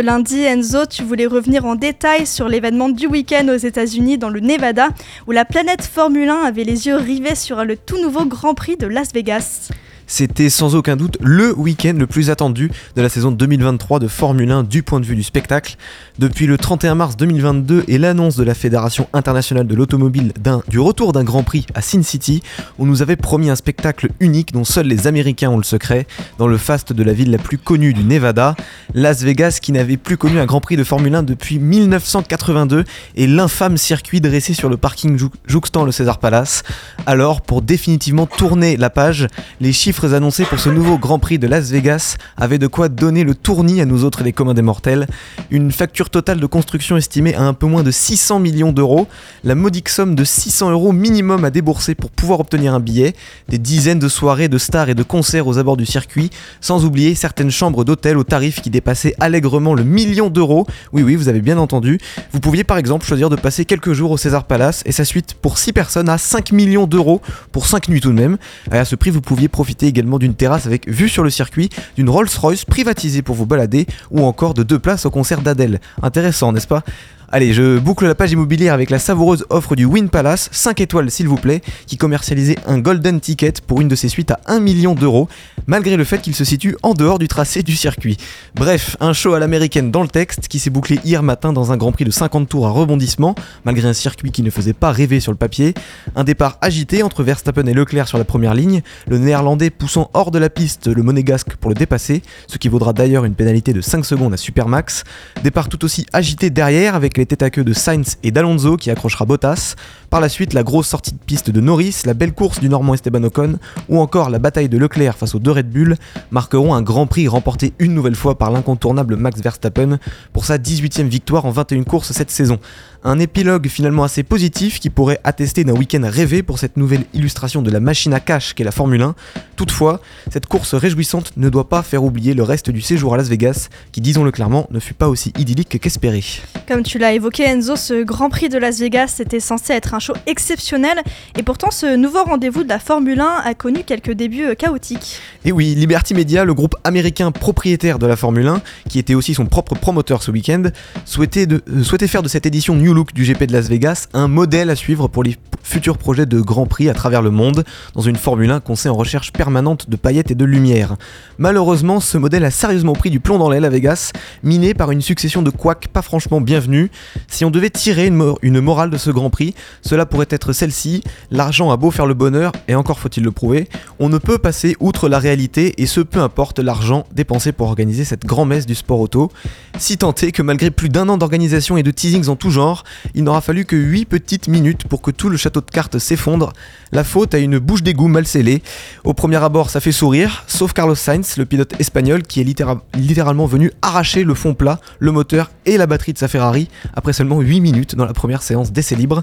Lundi, 0.00 0.42
Enzo, 0.42 0.86
tu 0.86 1.02
voulais 1.02 1.26
revenir 1.26 1.64
en 1.64 1.74
détail 1.74 2.26
sur 2.26 2.48
l'événement 2.48 2.88
du 2.88 3.06
week-end 3.06 3.46
aux 3.48 3.56
États-Unis 3.56 4.18
dans 4.18 4.28
le 4.28 4.40
Nevada, 4.40 4.88
où 5.26 5.32
la 5.32 5.44
planète 5.44 5.82
Formule 5.82 6.28
1 6.28 6.42
avait 6.44 6.64
les 6.64 6.86
yeux 6.86 6.96
rivés 6.96 7.34
sur 7.34 7.64
le 7.64 7.76
tout 7.76 8.00
nouveau 8.00 8.24
Grand 8.24 8.54
Prix 8.54 8.76
de 8.76 8.86
Las 8.86 9.12
Vegas. 9.12 9.70
C'était 10.10 10.48
sans 10.48 10.74
aucun 10.74 10.96
doute 10.96 11.18
le 11.20 11.54
week-end 11.54 11.92
le 11.98 12.06
plus 12.06 12.30
attendu 12.30 12.70
de 12.96 13.02
la 13.02 13.10
saison 13.10 13.30
2023 13.30 13.98
de 13.98 14.08
Formule 14.08 14.50
1 14.50 14.62
du 14.62 14.82
point 14.82 15.00
de 15.00 15.04
vue 15.04 15.14
du 15.14 15.22
spectacle. 15.22 15.76
Depuis 16.18 16.46
le 16.46 16.56
31 16.56 16.94
mars 16.94 17.18
2022 17.18 17.84
et 17.88 17.98
l'annonce 17.98 18.34
de 18.34 18.42
la 18.42 18.54
Fédération 18.54 19.06
internationale 19.12 19.66
de 19.66 19.74
l'automobile 19.74 20.32
du 20.66 20.78
retour 20.78 21.12
d'un 21.12 21.24
Grand 21.24 21.42
Prix 21.42 21.66
à 21.74 21.82
Sin 21.82 22.02
City, 22.02 22.42
on 22.78 22.86
nous 22.86 23.02
avait 23.02 23.16
promis 23.16 23.50
un 23.50 23.54
spectacle 23.54 24.08
unique 24.18 24.52
dont 24.52 24.64
seuls 24.64 24.86
les 24.86 25.06
Américains 25.06 25.50
ont 25.50 25.58
le 25.58 25.62
secret, 25.62 26.06
dans 26.38 26.48
le 26.48 26.56
faste 26.56 26.94
de 26.94 27.02
la 27.02 27.12
ville 27.12 27.30
la 27.30 27.38
plus 27.38 27.58
connue 27.58 27.92
du 27.92 28.02
Nevada, 28.02 28.56
Las 28.94 29.22
Vegas 29.22 29.58
qui 29.60 29.72
n'avait 29.72 29.98
plus 29.98 30.16
connu 30.16 30.40
un 30.40 30.46
Grand 30.46 30.62
Prix 30.62 30.78
de 30.78 30.84
Formule 30.84 31.16
1 31.16 31.22
depuis 31.22 31.58
1982 31.58 32.84
et 33.14 33.26
l'infâme 33.26 33.76
circuit 33.76 34.22
dressé 34.22 34.54
sur 34.54 34.70
le 34.70 34.78
parking 34.78 35.18
jouxtant 35.46 35.84
le 35.84 35.92
César 35.92 36.18
Palace. 36.18 36.62
Alors, 37.04 37.42
pour 37.42 37.60
définitivement 37.60 38.24
tourner 38.24 38.78
la 38.78 38.88
page, 38.88 39.26
les 39.60 39.74
chiffres 39.74 39.97
annoncés 40.06 40.44
pour 40.44 40.60
ce 40.60 40.70
nouveau 40.70 40.96
Grand 40.96 41.18
Prix 41.18 41.38
de 41.38 41.46
Las 41.46 41.70
Vegas 41.70 42.16
avaient 42.36 42.58
de 42.58 42.66
quoi 42.66 42.88
donner 42.88 43.24
le 43.24 43.34
tournis 43.34 43.80
à 43.80 43.84
nous 43.84 44.04
autres 44.04 44.22
les 44.22 44.32
communs 44.32 44.54
des 44.54 44.62
mortels. 44.62 45.06
Une 45.50 45.72
facture 45.72 46.08
totale 46.08 46.38
de 46.38 46.46
construction 46.46 46.96
estimée 46.96 47.34
à 47.34 47.42
un 47.42 47.52
peu 47.52 47.66
moins 47.66 47.82
de 47.82 47.90
600 47.90 48.38
millions 48.38 48.72
d'euros, 48.72 49.08
la 49.44 49.54
modique 49.54 49.88
somme 49.88 50.14
de 50.14 50.24
600 50.24 50.70
euros 50.70 50.92
minimum 50.92 51.44
à 51.44 51.50
débourser 51.50 51.94
pour 51.94 52.10
pouvoir 52.10 52.40
obtenir 52.40 52.74
un 52.74 52.80
billet, 52.80 53.14
des 53.48 53.58
dizaines 53.58 53.98
de 53.98 54.08
soirées 54.08 54.48
de 54.48 54.58
stars 54.58 54.88
et 54.88 54.94
de 54.94 55.02
concerts 55.02 55.46
aux 55.46 55.58
abords 55.58 55.76
du 55.76 55.86
circuit, 55.86 56.30
sans 56.60 56.84
oublier 56.84 57.14
certaines 57.14 57.50
chambres 57.50 57.84
d'hôtel 57.84 58.16
aux 58.16 58.24
tarifs 58.24 58.62
qui 58.62 58.70
dépassaient 58.70 59.14
allègrement 59.18 59.74
le 59.74 59.84
million 59.84 60.30
d'euros. 60.30 60.66
Oui 60.92 61.02
oui, 61.02 61.16
vous 61.16 61.28
avez 61.28 61.40
bien 61.40 61.58
entendu. 61.58 61.98
Vous 62.32 62.40
pouviez 62.40 62.62
par 62.62 62.78
exemple 62.78 63.04
choisir 63.04 63.30
de 63.30 63.36
passer 63.36 63.64
quelques 63.64 63.94
jours 63.94 64.12
au 64.12 64.16
César 64.16 64.44
Palace 64.44 64.82
et 64.86 64.92
sa 64.92 65.04
suite 65.04 65.34
pour 65.34 65.58
6 65.58 65.72
personnes 65.72 66.08
à 66.08 66.18
5 66.18 66.52
millions 66.52 66.86
d'euros 66.86 67.20
pour 67.50 67.66
5 67.66 67.88
nuits 67.88 68.00
tout 68.00 68.10
de 68.10 68.14
même. 68.14 68.38
Et 68.72 68.76
à 68.76 68.84
ce 68.84 68.94
prix, 68.94 69.10
vous 69.10 69.20
pouviez 69.20 69.48
profiter 69.48 69.87
également 69.88 70.18
d'une 70.18 70.34
terrasse 70.34 70.66
avec 70.66 70.88
vue 70.88 71.08
sur 71.08 71.24
le 71.24 71.30
circuit, 71.30 71.68
d'une 71.96 72.08
Rolls-Royce 72.08 72.64
privatisée 72.64 73.22
pour 73.22 73.34
vous 73.34 73.46
balader 73.46 73.86
ou 74.10 74.24
encore 74.24 74.54
de 74.54 74.62
deux 74.62 74.78
places 74.78 75.06
au 75.06 75.10
concert 75.10 75.40
d'Adèle. 75.40 75.80
Intéressant, 76.02 76.52
n'est-ce 76.52 76.68
pas? 76.68 76.84
Allez, 77.30 77.52
je 77.52 77.78
boucle 77.78 78.06
la 78.06 78.14
page 78.14 78.32
immobilière 78.32 78.72
avec 78.72 78.88
la 78.88 78.98
savoureuse 78.98 79.44
offre 79.50 79.76
du 79.76 79.84
Win 79.84 80.08
Palace, 80.08 80.48
5 80.50 80.80
étoiles 80.80 81.10
s'il 81.10 81.28
vous 81.28 81.36
plaît, 81.36 81.60
qui 81.86 81.98
commercialisait 81.98 82.56
un 82.66 82.78
Golden 82.78 83.20
Ticket 83.20 83.52
pour 83.66 83.82
une 83.82 83.88
de 83.88 83.96
ses 83.96 84.08
suites 84.08 84.30
à 84.30 84.40
1 84.46 84.60
million 84.60 84.94
d'euros, 84.94 85.28
malgré 85.66 85.98
le 85.98 86.04
fait 86.04 86.22
qu'il 86.22 86.34
se 86.34 86.44
situe 86.44 86.74
en 86.82 86.94
dehors 86.94 87.18
du 87.18 87.28
tracé 87.28 87.62
du 87.62 87.76
circuit. 87.76 88.16
Bref, 88.54 88.96
un 89.00 89.12
show 89.12 89.34
à 89.34 89.40
l'américaine 89.40 89.90
dans 89.90 90.00
le 90.00 90.08
texte 90.08 90.48
qui 90.48 90.58
s'est 90.58 90.70
bouclé 90.70 91.00
hier 91.04 91.22
matin 91.22 91.52
dans 91.52 91.70
un 91.70 91.76
Grand 91.76 91.92
Prix 91.92 92.06
de 92.06 92.10
50 92.10 92.48
tours 92.48 92.66
à 92.66 92.70
rebondissement, 92.70 93.34
malgré 93.66 93.86
un 93.86 93.92
circuit 93.92 94.30
qui 94.30 94.42
ne 94.42 94.48
faisait 94.48 94.72
pas 94.72 94.90
rêver 94.90 95.20
sur 95.20 95.30
le 95.30 95.36
papier. 95.36 95.74
Un 96.16 96.24
départ 96.24 96.56
agité 96.62 97.02
entre 97.02 97.22
Verstappen 97.22 97.66
et 97.66 97.74
Leclerc 97.74 98.08
sur 98.08 98.16
la 98.16 98.24
première 98.24 98.54
ligne, 98.54 98.80
le 99.06 99.18
néerlandais 99.18 99.68
poussant 99.68 100.10
hors 100.14 100.30
de 100.30 100.38
la 100.38 100.48
piste 100.48 100.86
le 100.86 101.02
monégasque 101.02 101.56
pour 101.56 101.68
le 101.68 101.74
dépasser, 101.74 102.22
ce 102.46 102.56
qui 102.56 102.70
vaudra 102.70 102.94
d'ailleurs 102.94 103.26
une 103.26 103.34
pénalité 103.34 103.74
de 103.74 103.82
5 103.82 104.06
secondes 104.06 104.32
à 104.32 104.38
Supermax. 104.38 105.04
Départ 105.42 105.68
tout 105.68 105.84
aussi 105.84 106.06
agité 106.14 106.48
derrière 106.48 106.94
avec 106.94 107.17
les 107.18 107.26
à 107.40 107.50
queue 107.50 107.64
de 107.64 107.72
Sainz 107.72 108.16
et 108.22 108.30
d'Alonso 108.30 108.76
qui 108.76 108.90
accrochera 108.90 109.24
Bottas. 109.24 109.74
Par 110.10 110.22
la 110.22 110.30
suite, 110.30 110.54
la 110.54 110.62
grosse 110.62 110.86
sortie 110.86 111.12
de 111.12 111.18
piste 111.18 111.50
de 111.50 111.60
Norris, 111.60 112.02
la 112.06 112.14
belle 112.14 112.32
course 112.32 112.60
du 112.60 112.70
Normand 112.70 112.94
Esteban 112.94 113.22
Ocon 113.24 113.58
ou 113.90 114.00
encore 114.00 114.30
la 114.30 114.38
bataille 114.38 114.70
de 114.70 114.78
Leclerc 114.78 115.18
face 115.18 115.34
aux 115.34 115.38
deux 115.38 115.50
Red 115.50 115.68
Bull 115.68 115.96
marqueront 116.30 116.72
un 116.72 116.80
grand 116.80 117.06
prix 117.06 117.28
remporté 117.28 117.74
une 117.78 117.92
nouvelle 117.92 118.14
fois 118.14 118.38
par 118.38 118.50
l'incontournable 118.50 119.16
Max 119.16 119.42
Verstappen 119.42 119.98
pour 120.32 120.46
sa 120.46 120.56
18e 120.56 121.08
victoire 121.08 121.44
en 121.44 121.50
21 121.50 121.82
courses 121.82 122.12
cette 122.12 122.30
saison. 122.30 122.58
Un 123.04 123.20
épilogue 123.20 123.68
finalement 123.68 124.02
assez 124.02 124.24
positif 124.24 124.80
qui 124.80 124.90
pourrait 124.90 125.20
attester 125.22 125.62
d'un 125.62 125.74
week-end 125.74 126.00
rêvé 126.02 126.42
pour 126.42 126.58
cette 126.58 126.76
nouvelle 126.76 127.04
illustration 127.14 127.62
de 127.62 127.70
la 127.70 127.78
machine 127.78 128.12
à 128.12 128.18
cash 128.18 128.54
qu'est 128.54 128.64
la 128.64 128.72
Formule 128.72 129.02
1. 129.02 129.14
Toutefois, 129.54 130.00
cette 130.32 130.46
course 130.46 130.74
réjouissante 130.74 131.32
ne 131.36 131.48
doit 131.48 131.68
pas 131.68 131.82
faire 131.82 132.02
oublier 132.02 132.34
le 132.34 132.42
reste 132.42 132.70
du 132.70 132.80
séjour 132.80 133.14
à 133.14 133.16
Las 133.16 133.28
Vegas, 133.28 133.68
qui 133.92 134.00
disons-le 134.00 134.32
clairement 134.32 134.66
ne 134.70 134.80
fut 134.80 134.94
pas 134.94 135.08
aussi 135.08 135.32
idyllique 135.38 135.78
qu'espéré. 135.80 136.24
Comme 136.66 136.82
tu 136.82 136.98
l'as 136.98 137.12
évoqué 137.12 137.44
Enzo, 137.44 137.76
ce 137.76 138.02
Grand 138.02 138.30
Prix 138.30 138.48
de 138.48 138.58
Las 138.58 138.80
Vegas 138.80 139.18
était 139.20 139.40
censé 139.40 139.74
être 139.74 139.94
un 139.94 139.97
show 140.00 140.14
exceptionnel 140.26 141.02
et 141.36 141.42
pourtant 141.42 141.70
ce 141.70 141.96
nouveau 141.96 142.24
rendez-vous 142.24 142.64
de 142.64 142.68
la 142.68 142.78
Formule 142.78 143.20
1 143.20 143.42
a 143.44 143.54
connu 143.54 143.84
quelques 143.84 144.12
débuts 144.12 144.44
euh, 144.44 144.54
chaotiques. 144.54 145.20
Et 145.44 145.52
oui, 145.52 145.74
Liberty 145.74 146.14
Media, 146.14 146.44
le 146.44 146.54
groupe 146.54 146.76
américain 146.84 147.30
propriétaire 147.30 147.98
de 147.98 148.06
la 148.06 148.16
Formule 148.16 148.48
1, 148.48 148.62
qui 148.88 148.98
était 148.98 149.14
aussi 149.14 149.34
son 149.34 149.46
propre 149.46 149.74
promoteur 149.74 150.22
ce 150.22 150.30
week-end, 150.30 150.64
souhaitait, 151.04 151.46
euh, 151.50 152.06
faire 152.06 152.22
de 152.22 152.28
cette 152.28 152.46
édition 152.46 152.74
New 152.74 152.94
Look 152.94 153.12
du 153.12 153.24
GP 153.24 153.44
de 153.44 153.52
Las 153.52 153.68
Vegas 153.68 154.08
un 154.14 154.28
modèle 154.28 154.70
à 154.70 154.76
suivre 154.76 155.08
pour 155.08 155.22
les 155.22 155.36
futurs 155.62 155.98
projets 155.98 156.26
de 156.26 156.40
Grand 156.40 156.66
Prix 156.66 156.88
à 156.88 156.94
travers 156.94 157.22
le 157.22 157.30
monde, 157.30 157.64
dans 157.94 158.00
une 158.00 158.16
Formule 158.16 158.50
1 158.50 158.60
qu'on 158.60 158.76
sait 158.76 158.88
en 158.88 158.94
recherche 158.94 159.32
permanente 159.32 159.90
de 159.90 159.96
paillettes 159.96 160.30
et 160.30 160.34
de 160.34 160.44
lumière. 160.44 160.96
Malheureusement, 161.36 162.00
ce 162.00 162.16
modèle 162.18 162.44
a 162.44 162.50
sérieusement 162.50 162.94
pris 162.94 163.10
du 163.10 163.20
plomb 163.20 163.38
dans 163.38 163.50
l'aile 163.50 163.64
à 163.64 163.70
Vegas, 163.70 164.12
miné 164.42 164.74
par 164.74 164.90
une 164.90 165.02
succession 165.02 165.42
de 165.42 165.50
couacs 165.50 165.88
pas 165.88 166.02
franchement 166.02 166.40
bienvenus. 166.40 166.90
Si 167.28 167.44
on 167.44 167.50
devait 167.50 167.70
tirer 167.70 168.06
une 168.06 168.60
morale 168.60 168.90
de 168.90 168.96
ce 168.96 169.10
Grand 169.10 169.30
Prix, 169.30 169.54
cela 169.88 170.04
pourrait 170.04 170.26
être 170.28 170.52
celle-ci, 170.52 171.02
l'argent 171.30 171.70
a 171.70 171.78
beau 171.78 171.90
faire 171.90 172.04
le 172.04 172.12
bonheur, 172.12 172.52
et 172.68 172.74
encore 172.74 172.98
faut-il 172.98 173.24
le 173.24 173.32
prouver, 173.32 173.70
on 173.98 174.10
ne 174.10 174.18
peut 174.18 174.36
passer 174.36 174.76
outre 174.80 175.08
la 175.08 175.18
réalité, 175.18 175.80
et 175.80 175.86
ce 175.86 176.02
peu 176.02 176.20
importe 176.20 176.58
l'argent 176.58 177.06
dépensé 177.12 177.52
pour 177.52 177.68
organiser 177.68 178.04
cette 178.04 178.26
grand-messe 178.26 178.66
du 178.66 178.74
sport 178.74 179.00
auto. 179.00 179.32
Si 179.78 179.96
tant 179.96 180.12
est 180.12 180.30
que 180.30 180.42
malgré 180.42 180.70
plus 180.70 180.90
d'un 180.90 181.08
an 181.08 181.16
d'organisation 181.16 181.78
et 181.78 181.82
de 181.82 181.90
teasings 181.90 182.28
en 182.28 182.36
tout 182.36 182.50
genre, 182.50 182.84
il 183.14 183.24
n'aura 183.24 183.40
fallu 183.40 183.64
que 183.64 183.76
8 183.76 184.04
petites 184.04 184.48
minutes 184.48 184.86
pour 184.86 185.00
que 185.00 185.10
tout 185.10 185.30
le 185.30 185.38
château 185.38 185.62
de 185.62 185.70
cartes 185.70 185.98
s'effondre. 185.98 186.52
La 186.92 187.02
faute 187.02 187.32
à 187.32 187.38
une 187.38 187.58
bouche 187.58 187.82
d'égout 187.82 188.08
mal 188.08 188.26
scellée. 188.26 188.62
Au 189.04 189.14
premier 189.14 189.42
abord, 189.42 189.70
ça 189.70 189.80
fait 189.80 189.92
sourire, 189.92 190.44
sauf 190.48 190.74
Carlos 190.74 190.96
Sainz, 190.96 191.38
le 191.38 191.46
pilote 191.46 191.72
espagnol, 191.80 192.22
qui 192.24 192.40
est 192.42 192.78
littéralement 192.94 193.46
venu 193.46 193.72
arracher 193.80 194.24
le 194.24 194.34
fond 194.34 194.52
plat, 194.52 194.80
le 194.98 195.12
moteur 195.12 195.50
et 195.64 195.78
la 195.78 195.86
batterie 195.86 196.12
de 196.12 196.18
sa 196.18 196.28
Ferrari 196.28 196.68
après 196.94 197.14
seulement 197.14 197.40
8 197.40 197.60
minutes 197.60 197.94
dans 197.94 198.04
la 198.04 198.12
première 198.12 198.42
séance 198.42 198.70
d'essai 198.70 198.96
libre. 198.96 199.22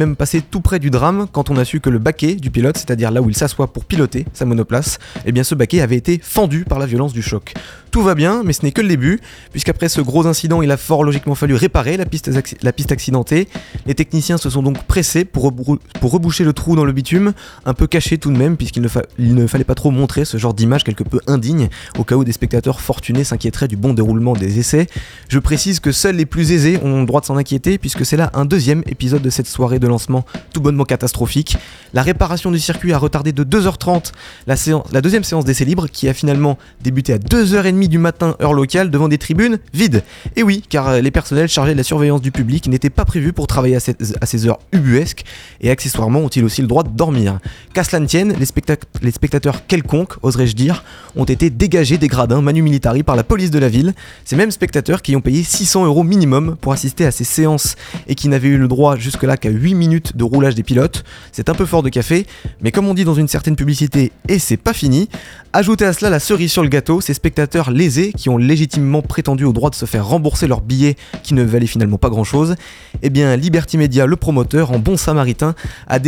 Même 0.00 0.16
passé 0.16 0.40
tout 0.40 0.60
près 0.60 0.78
du 0.78 0.90
drame 0.90 1.26
quand 1.30 1.50
on 1.50 1.56
a 1.56 1.64
su 1.64 1.80
que 1.80 1.90
le 1.90 1.98
baquet 1.98 2.34
du 2.34 2.50
pilote, 2.50 2.78
c'est-à-dire 2.78 3.10
là 3.10 3.20
où 3.20 3.28
il 3.28 3.36
s'assoit 3.36 3.72
pour 3.72 3.84
piloter 3.84 4.24
sa 4.32 4.46
monoplace, 4.46 4.98
eh 5.26 5.32
bien 5.32 5.44
ce 5.44 5.54
baquet 5.54 5.82
avait 5.82 5.96
été 5.96 6.18
fendu 6.22 6.64
par 6.64 6.78
la 6.78 6.86
violence 6.86 7.12
du 7.12 7.22
choc. 7.22 7.54
Tout 7.90 8.02
va 8.02 8.14
bien, 8.14 8.42
mais 8.44 8.52
ce 8.52 8.62
n'est 8.62 8.70
que 8.70 8.80
le 8.80 8.88
début, 8.88 9.20
puisqu'après 9.50 9.88
ce 9.88 10.00
gros 10.00 10.26
incident, 10.26 10.62
il 10.62 10.70
a 10.70 10.76
fort 10.76 11.02
logiquement 11.02 11.34
fallu 11.34 11.54
réparer 11.54 11.96
la 11.96 12.06
piste, 12.06 12.92
accidentée. 12.92 13.48
Les 13.84 13.94
techniciens 13.94 14.38
se 14.38 14.48
sont 14.48 14.62
donc 14.62 14.84
pressés 14.84 15.24
pour, 15.24 15.52
pour 15.52 16.12
reboucher 16.12 16.44
le 16.44 16.52
trou 16.52 16.76
dans 16.76 16.84
le 16.84 16.92
bitume, 16.92 17.32
un 17.64 17.74
peu 17.74 17.88
caché 17.88 18.16
tout 18.18 18.30
de 18.30 18.36
même, 18.36 18.56
puisqu'il 18.56 18.82
ne, 18.82 18.88
ne, 19.18 19.46
fallait 19.48 19.64
pas 19.64 19.74
trop 19.74 19.90
montrer 19.90 20.24
ce 20.24 20.36
genre 20.36 20.54
d'image 20.54 20.84
quelque 20.84 21.02
peu 21.02 21.20
indigne, 21.26 21.68
au 21.98 22.04
cas 22.04 22.14
où 22.14 22.22
des 22.22 22.32
spectateurs 22.32 22.80
fortunés 22.80 23.24
s'inquiéteraient 23.24 23.68
du 23.68 23.76
bon 23.76 23.92
déroulement 23.92 24.34
des 24.34 24.60
essais. 24.60 24.86
Je 25.28 25.40
précise 25.40 25.80
que 25.80 25.90
seuls 25.90 26.16
les 26.16 26.26
plus 26.26 26.52
aisés 26.52 26.78
ont 26.84 27.00
le 27.00 27.06
droit 27.06 27.20
de 27.20 27.26
s'en 27.26 27.36
inquiéter, 27.36 27.78
puisque 27.78 28.06
c'est 28.06 28.16
là 28.16 28.30
un 28.34 28.44
deuxième 28.44 28.84
épisode 28.86 29.22
de 29.22 29.30
cette 29.30 29.48
soirée 29.48 29.80
de 29.80 29.88
lancement 29.90 30.24
tout 30.52 30.60
bonnement 30.60 30.84
catastrophique. 30.84 31.56
La 31.92 32.02
réparation 32.02 32.50
du 32.50 32.58
circuit 32.58 32.92
a 32.92 32.98
retardé 32.98 33.32
de 33.32 33.44
2h30 33.44 34.12
la, 34.46 34.56
séance, 34.56 34.84
la 34.92 35.00
deuxième 35.00 35.24
séance 35.24 35.44
d'essai 35.44 35.64
libre, 35.64 35.88
qui 35.88 36.08
a 36.08 36.14
finalement 36.14 36.56
débuté 36.80 37.12
à 37.12 37.18
2h30 37.18 37.88
du 37.88 37.98
matin 37.98 38.36
heure 38.40 38.52
locale 38.52 38.90
devant 38.90 39.08
des 39.08 39.18
tribunes 39.18 39.58
vides. 39.74 40.02
Et 40.36 40.42
oui, 40.42 40.62
car 40.68 40.88
euh, 40.88 41.00
les 41.00 41.10
personnels 41.10 41.48
chargés 41.48 41.72
de 41.72 41.78
la 41.78 41.82
surveillance 41.82 42.22
du 42.22 42.32
public 42.32 42.68
n'étaient 42.68 42.90
pas 42.90 43.04
prévus 43.04 43.32
pour 43.32 43.46
travailler 43.46 43.76
à, 43.76 43.80
ces 44.26 44.46
heures 44.46 44.60
ubuesques 44.72 45.24
et 45.60 45.70
accessoirement 45.70 46.20
ont-ils 46.20 46.44
aussi 46.44 46.62
le 46.62 46.68
droit 46.68 46.82
de 46.82 46.90
dormir? 46.90 47.38
Qu'à 47.74 47.84
cela 47.84 48.00
ne 48.00 48.06
tienne, 48.06 48.34
les, 48.38 49.10
spectateurs 49.10 49.66
quelconques, 49.66 50.14
oserais-je 50.22 50.54
dire, 50.54 50.84
ont 51.16 51.24
été 51.24 51.50
dégagés 51.50 51.98
des 51.98 52.08
gradins 52.08 52.40
manu 52.40 52.62
militari 52.62 53.02
par 53.02 53.16
la 53.16 53.24
police 53.24 53.50
de 53.50 53.58
la 53.58 53.68
ville, 53.68 53.94
ces 54.24 54.36
mêmes 54.36 54.50
spectateurs 54.50 55.02
qui 55.02 55.16
ont 55.16 55.20
payé 55.20 55.42
600 55.42 55.86
euros 55.86 56.02
minimum 56.02 56.56
pour, 56.60 56.72
assister 56.72 57.04
à 57.04 57.10
ces 57.10 57.24
séances 57.24 57.74
et 58.06 58.14
qui 58.14 58.28
n'avaient 58.28 58.48
eu 58.48 58.58
le 58.58 58.68
droit 58.68 58.96
jusque-là 58.96 59.36
qu'à 59.36 59.50
8 59.50 59.74
minutes 59.80 60.16
de 60.16 60.22
roulage 60.22 60.54
des 60.54 60.62
pilotes. 60.62 61.02
C'est 61.32 61.48
un 61.48 61.54
peu 61.54 61.66
fort 61.66 61.82
de 61.82 61.88
café, 61.88 62.26
mais 62.60 62.70
comme 62.70 62.86
on 62.86 62.94
dit 62.94 63.04
dans 63.04 63.14
une 63.14 63.26
certaine 63.26 63.56
publicité, 63.56 64.12
et 64.28 64.38
c'est 64.38 64.56
pas 64.56 64.72
fini, 64.72 65.08
ajoutez 65.52 65.84
à 65.84 65.92
cela 65.92 66.10
la 66.10 66.20
cerise 66.20 66.52
sur 66.52 66.62
le 66.62 66.68
gâteau, 66.68 67.00
ces 67.00 67.14
spectateurs 67.14 67.72
lésés 67.72 68.12
qui 68.16 68.28
ont 68.28 68.36
légitimement 68.36 69.02
prétendu 69.02 69.44
au 69.44 69.52
droit 69.52 69.70
de 69.70 69.74
se 69.74 69.86
faire 69.86 70.06
rembourser 70.06 70.46
leurs 70.46 70.60
billets 70.60 70.96
qui 71.24 71.34
ne 71.34 71.42
valaient 71.42 71.66
finalement 71.66 71.98
pas 71.98 72.10
grand-chose, 72.10 72.54
eh 73.02 73.10
bien 73.10 73.34
Liberty 73.36 73.78
Media, 73.78 74.06
le 74.06 74.16
promoteur, 74.16 74.70
en 74.70 74.78
bon 74.78 74.96
samaritain, 74.96 75.54
a, 75.88 75.96
a 75.96 75.98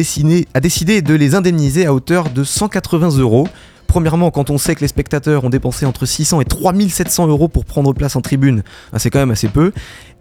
décidé 0.61 1.03
de 1.03 1.15
les 1.15 1.35
indemniser 1.35 1.87
à 1.87 1.95
hauteur 1.95 2.31
de 2.31 2.45
180 2.45 3.19
euros 3.19 3.49
Premièrement, 3.93 4.31
quand 4.31 4.49
on 4.49 4.57
sait 4.57 4.75
que 4.75 4.81
les 4.81 4.89
spectateurs 4.89 5.45
ont 5.45 5.51
dépensé 5.51 5.85
entre 5.85 6.07
600 6.07 6.41
et 6.41 6.47
3700 6.47 7.27
euros 7.27 7.49
pour 7.49 7.67
prendre 7.67 7.93
place 7.93 8.17
en 8.17 8.23
tribune, 8.23 8.63
ben, 8.91 8.99
c'est 8.99 9.11
quand 9.11 9.19
même 9.19 9.33
assez 9.33 9.49
peu. 9.49 9.71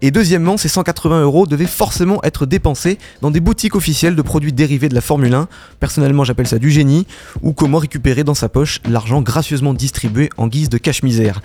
Et 0.02 0.10
deuxièmement, 0.10 0.58
ces 0.58 0.68
180 0.68 1.22
euros 1.22 1.46
devaient 1.46 1.64
forcément 1.64 2.22
être 2.22 2.44
dépensés 2.44 2.98
dans 3.22 3.30
des 3.30 3.40
boutiques 3.40 3.74
officielles 3.74 4.14
de 4.14 4.20
produits 4.20 4.52
dérivés 4.52 4.90
de 4.90 4.94
la 4.94 5.00
Formule 5.00 5.32
1. 5.32 5.48
Personnellement, 5.80 6.22
j'appelle 6.22 6.48
ça 6.48 6.58
du 6.58 6.70
génie, 6.70 7.06
ou 7.40 7.54
comment 7.54 7.78
récupérer 7.78 8.24
dans 8.24 8.34
sa 8.34 8.50
poche 8.50 8.82
l'argent 8.86 9.22
gracieusement 9.22 9.72
distribué 9.72 10.28
en 10.36 10.48
guise 10.48 10.68
de 10.68 10.76
cache-misère. 10.76 11.40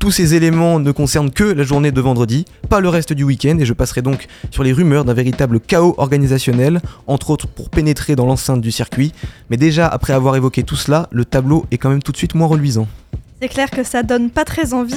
Tous 0.00 0.10
ces 0.10 0.34
éléments 0.34 0.80
ne 0.80 0.92
concernent 0.92 1.30
que 1.30 1.44
la 1.44 1.62
journée 1.62 1.92
de 1.92 2.00
vendredi, 2.00 2.46
pas 2.70 2.80
le 2.80 2.88
reste 2.88 3.12
du 3.12 3.22
week-end, 3.22 3.58
et 3.58 3.66
je 3.66 3.74
passerai 3.74 4.00
donc 4.00 4.28
sur 4.50 4.62
les 4.62 4.72
rumeurs 4.72 5.04
d'un 5.04 5.12
véritable 5.12 5.60
chaos 5.60 5.94
organisationnel, 5.98 6.80
entre 7.06 7.28
autres 7.28 7.46
pour 7.46 7.68
pénétrer 7.68 8.16
dans 8.16 8.24
l'enceinte 8.24 8.62
du 8.62 8.72
circuit. 8.72 9.12
Mais 9.50 9.58
déjà, 9.58 9.86
après 9.86 10.14
avoir 10.14 10.36
évoqué 10.36 10.62
tout 10.62 10.74
cela, 10.74 11.06
le 11.12 11.26
tableau 11.26 11.66
est 11.70 11.76
quand 11.76 11.90
même 11.90 12.02
tout 12.02 12.12
de 12.12 12.16
suite 12.16 12.34
moins 12.34 12.46
reluisant. 12.46 12.88
C'est 13.42 13.48
clair 13.48 13.70
que 13.70 13.84
ça 13.84 14.02
donne 14.02 14.28
pas 14.28 14.44
très 14.44 14.74
envie. 14.74 14.94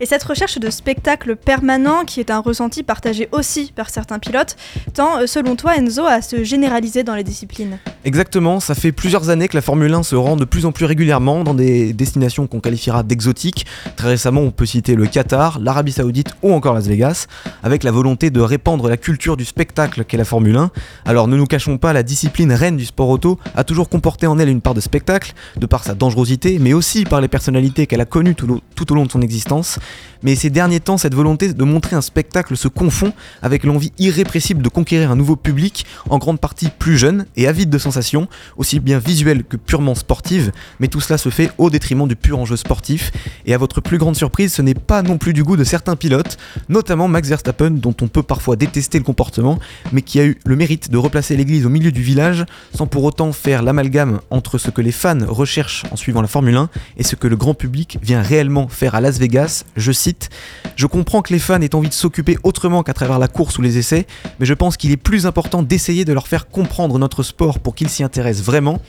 Et 0.00 0.06
cette 0.06 0.24
recherche 0.24 0.58
de 0.58 0.68
spectacle 0.68 1.36
permanent, 1.36 2.04
qui 2.04 2.18
est 2.18 2.32
un 2.32 2.40
ressenti 2.40 2.82
partagé 2.82 3.28
aussi 3.30 3.72
par 3.72 3.88
certains 3.88 4.18
pilotes, 4.18 4.56
tend, 4.94 5.20
euh, 5.20 5.26
selon 5.28 5.54
toi, 5.54 5.76
Enzo, 5.76 6.04
à 6.04 6.20
se 6.20 6.42
généraliser 6.42 7.04
dans 7.04 7.14
les 7.14 7.22
disciplines. 7.22 7.78
Exactement, 8.04 8.58
ça 8.58 8.74
fait 8.74 8.90
plusieurs 8.90 9.30
années 9.30 9.46
que 9.46 9.56
la 9.56 9.62
Formule 9.62 9.94
1 9.94 10.02
se 10.02 10.16
rend 10.16 10.34
de 10.34 10.44
plus 10.44 10.66
en 10.66 10.72
plus 10.72 10.86
régulièrement 10.86 11.44
dans 11.44 11.54
des 11.54 11.92
destinations 11.92 12.48
qu'on 12.48 12.58
qualifiera 12.58 13.04
d'exotiques. 13.04 13.64
Très 13.94 14.08
récemment, 14.08 14.40
on 14.40 14.50
peut 14.50 14.66
citer 14.66 14.96
le 14.96 15.06
Qatar, 15.06 15.60
l'Arabie 15.60 15.92
Saoudite 15.92 16.34
ou 16.42 16.52
encore 16.52 16.74
Las 16.74 16.88
Vegas, 16.88 17.28
avec 17.62 17.84
la 17.84 17.92
volonté 17.92 18.30
de 18.30 18.40
répandre 18.40 18.88
la 18.88 18.96
culture 18.96 19.36
du 19.36 19.44
spectacle 19.44 20.04
qu'est 20.04 20.16
la 20.16 20.24
Formule 20.24 20.56
1. 20.56 20.70
Alors 21.04 21.28
ne 21.28 21.36
nous 21.36 21.46
cachons 21.46 21.78
pas, 21.78 21.92
la 21.92 22.02
discipline 22.02 22.52
reine 22.52 22.76
du 22.76 22.86
sport 22.86 23.08
auto 23.08 23.38
a 23.54 23.62
toujours 23.62 23.88
comporté 23.88 24.26
en 24.26 24.36
elle 24.40 24.48
une 24.48 24.60
part 24.60 24.74
de 24.74 24.80
spectacle, 24.80 25.32
de 25.56 25.66
par 25.66 25.84
sa 25.84 25.94
dangerosité, 25.94 26.58
mais 26.58 26.72
aussi 26.72 27.04
par 27.04 27.20
les 27.20 27.28
personnalités 27.28 27.83
qu'elle 27.86 28.00
a 28.00 28.06
connu 28.06 28.34
tout, 28.34 28.92
au 28.92 28.94
long 28.94 29.06
de 29.06 29.10
son 29.10 29.22
existence. 29.22 29.78
Mais 30.22 30.36
ces 30.36 30.50
derniers 30.50 30.80
temps, 30.80 30.96
cette 30.96 31.14
volonté 31.14 31.52
de 31.52 31.64
montrer 31.64 31.96
un 31.96 32.00
spectacle 32.00 32.56
se 32.56 32.68
confond 32.68 33.12
avec 33.42 33.64
l'envie 33.64 33.92
irrépressible 33.98 34.62
de 34.62 34.68
conquérir 34.68 35.10
un 35.10 35.16
nouveau 35.16 35.36
public, 35.36 35.84
en 36.08 36.18
grande 36.18 36.40
partie 36.40 36.70
plus 36.78 36.96
jeune 36.96 37.26
et 37.36 37.46
avide 37.46 37.70
de 37.70 37.78
sensations, 37.78 38.28
aussi 38.56 38.80
bien 38.80 38.98
visuelles 38.98 39.44
que 39.44 39.56
purement 39.56 39.94
sportives, 39.94 40.52
mais 40.80 40.88
tout 40.88 41.00
cela 41.00 41.18
se 41.18 41.28
fait 41.28 41.50
au 41.58 41.70
détriment 41.70 42.08
du 42.08 42.16
pur 42.16 42.38
enjeu 42.38 42.56
sportif. 42.56 43.12
Et 43.46 43.54
à 43.54 43.58
votre 43.58 43.80
plus 43.80 43.98
grande 43.98 44.16
surprise, 44.16 44.54
ce 44.54 44.62
n'est 44.62 44.74
pas 44.74 45.02
non 45.02 45.18
plus 45.18 45.34
du 45.34 45.44
goût 45.44 45.56
de 45.56 45.64
certains 45.64 45.96
pilotes, 45.96 46.38
notamment 46.68 47.08
Max 47.08 47.28
Verstappen, 47.28 47.70
dont 47.70 47.94
on 48.00 48.08
peut 48.08 48.22
parfois 48.22 48.56
détester 48.56 48.98
le 48.98 49.04
comportement, 49.04 49.58
mais 49.92 50.02
qui 50.02 50.20
a 50.20 50.24
eu 50.24 50.38
le 50.46 50.56
mérite 50.56 50.90
de 50.90 50.96
replacer 50.96 51.36
l'église 51.36 51.66
au 51.66 51.70
milieu 51.70 51.92
du 51.92 52.02
village, 52.02 52.44
sans 52.74 52.86
pour 52.86 53.04
autant 53.04 53.32
faire 53.32 53.62
l'amalgame 53.62 54.20
entre 54.30 54.58
ce 54.58 54.70
que 54.70 54.80
les 54.80 54.92
fans 54.92 55.18
recherchent 55.26 55.84
en 55.90 55.96
suivant 55.96 56.22
la 56.22 56.28
Formule 56.28 56.56
1 56.56 56.68
et 56.96 57.02
ce 57.02 57.16
que 57.16 57.26
le 57.26 57.36
grand 57.36 57.54
public 57.54 57.73
vient 58.02 58.22
réellement 58.22 58.68
faire 58.68 58.94
à 58.94 59.00
Las 59.00 59.18
Vegas, 59.18 59.64
je 59.76 59.92
cite, 59.92 60.30
Je 60.76 60.86
comprends 60.86 61.22
que 61.22 61.32
les 61.32 61.38
fans 61.38 61.60
aient 61.60 61.74
envie 61.74 61.88
de 61.88 61.94
s'occuper 61.94 62.38
autrement 62.42 62.82
qu'à 62.82 62.94
travers 62.94 63.18
la 63.18 63.28
course 63.28 63.58
ou 63.58 63.62
les 63.62 63.78
essais, 63.78 64.06
mais 64.38 64.46
je 64.46 64.54
pense 64.54 64.76
qu'il 64.76 64.90
est 64.92 64.96
plus 64.96 65.26
important 65.26 65.62
d'essayer 65.62 66.04
de 66.04 66.12
leur 66.12 66.28
faire 66.28 66.48
comprendre 66.48 66.98
notre 66.98 67.22
sport 67.22 67.58
pour 67.58 67.74
qu'ils 67.74 67.88
s'y 67.88 68.02
intéressent 68.02 68.44
vraiment. 68.44 68.80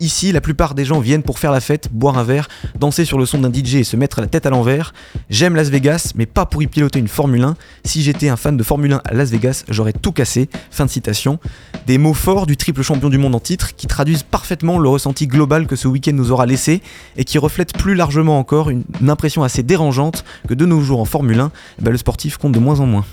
Ici, 0.00 0.32
la 0.32 0.40
plupart 0.40 0.74
des 0.74 0.84
gens 0.84 1.00
viennent 1.00 1.22
pour 1.22 1.38
faire 1.38 1.52
la 1.52 1.60
fête, 1.60 1.88
boire 1.92 2.18
un 2.18 2.24
verre, 2.24 2.48
danser 2.78 3.04
sur 3.04 3.18
le 3.18 3.26
son 3.26 3.38
d'un 3.38 3.52
DJ 3.52 3.76
et 3.76 3.84
se 3.84 3.96
mettre 3.96 4.20
la 4.20 4.26
tête 4.26 4.44
à 4.44 4.50
l'envers. 4.50 4.92
J'aime 5.30 5.54
Las 5.54 5.68
Vegas, 5.68 6.12
mais 6.16 6.26
pas 6.26 6.46
pour 6.46 6.62
y 6.62 6.66
piloter 6.66 6.98
une 6.98 7.08
Formule 7.08 7.42
1. 7.42 7.56
Si 7.84 8.02
j'étais 8.02 8.28
un 8.28 8.36
fan 8.36 8.56
de 8.56 8.62
Formule 8.62 8.92
1 8.92 9.02
à 9.04 9.14
Las 9.14 9.30
Vegas, 9.30 9.64
j'aurais 9.68 9.92
tout 9.92 10.12
cassé. 10.12 10.48
Fin 10.70 10.84
de 10.86 10.90
citation. 10.90 11.38
Des 11.86 11.98
mots 11.98 12.12
forts 12.12 12.46
du 12.46 12.56
triple 12.56 12.82
champion 12.82 13.08
du 13.08 13.18
monde 13.18 13.34
en 13.34 13.40
titre 13.40 13.76
qui 13.76 13.86
traduisent 13.86 14.24
parfaitement 14.24 14.78
le 14.78 14.88
ressenti 14.88 15.26
global 15.26 15.66
que 15.66 15.76
ce 15.76 15.88
week-end 15.88 16.12
nous 16.12 16.32
aura 16.32 16.46
laissé 16.46 16.82
et 17.16 17.24
qui 17.24 17.38
reflètent 17.38 17.76
plus 17.76 17.94
largement 17.94 18.33
encore 18.38 18.70
une, 18.70 18.84
impression 19.08 19.42
assez 19.42 19.62
dérangeante 19.62 20.24
que 20.48 20.54
de 20.54 20.66
nos 20.66 20.80
jours 20.80 21.00
en 21.00 21.04
Formule 21.04 21.40
1, 21.40 21.50
eh 21.78 21.82
ben, 21.82 21.90
le 21.90 21.98
sportif 21.98 22.36
compte 22.36 22.52
de 22.52 22.58
moins 22.58 22.80
en 22.80 22.86
moins. 22.86 23.04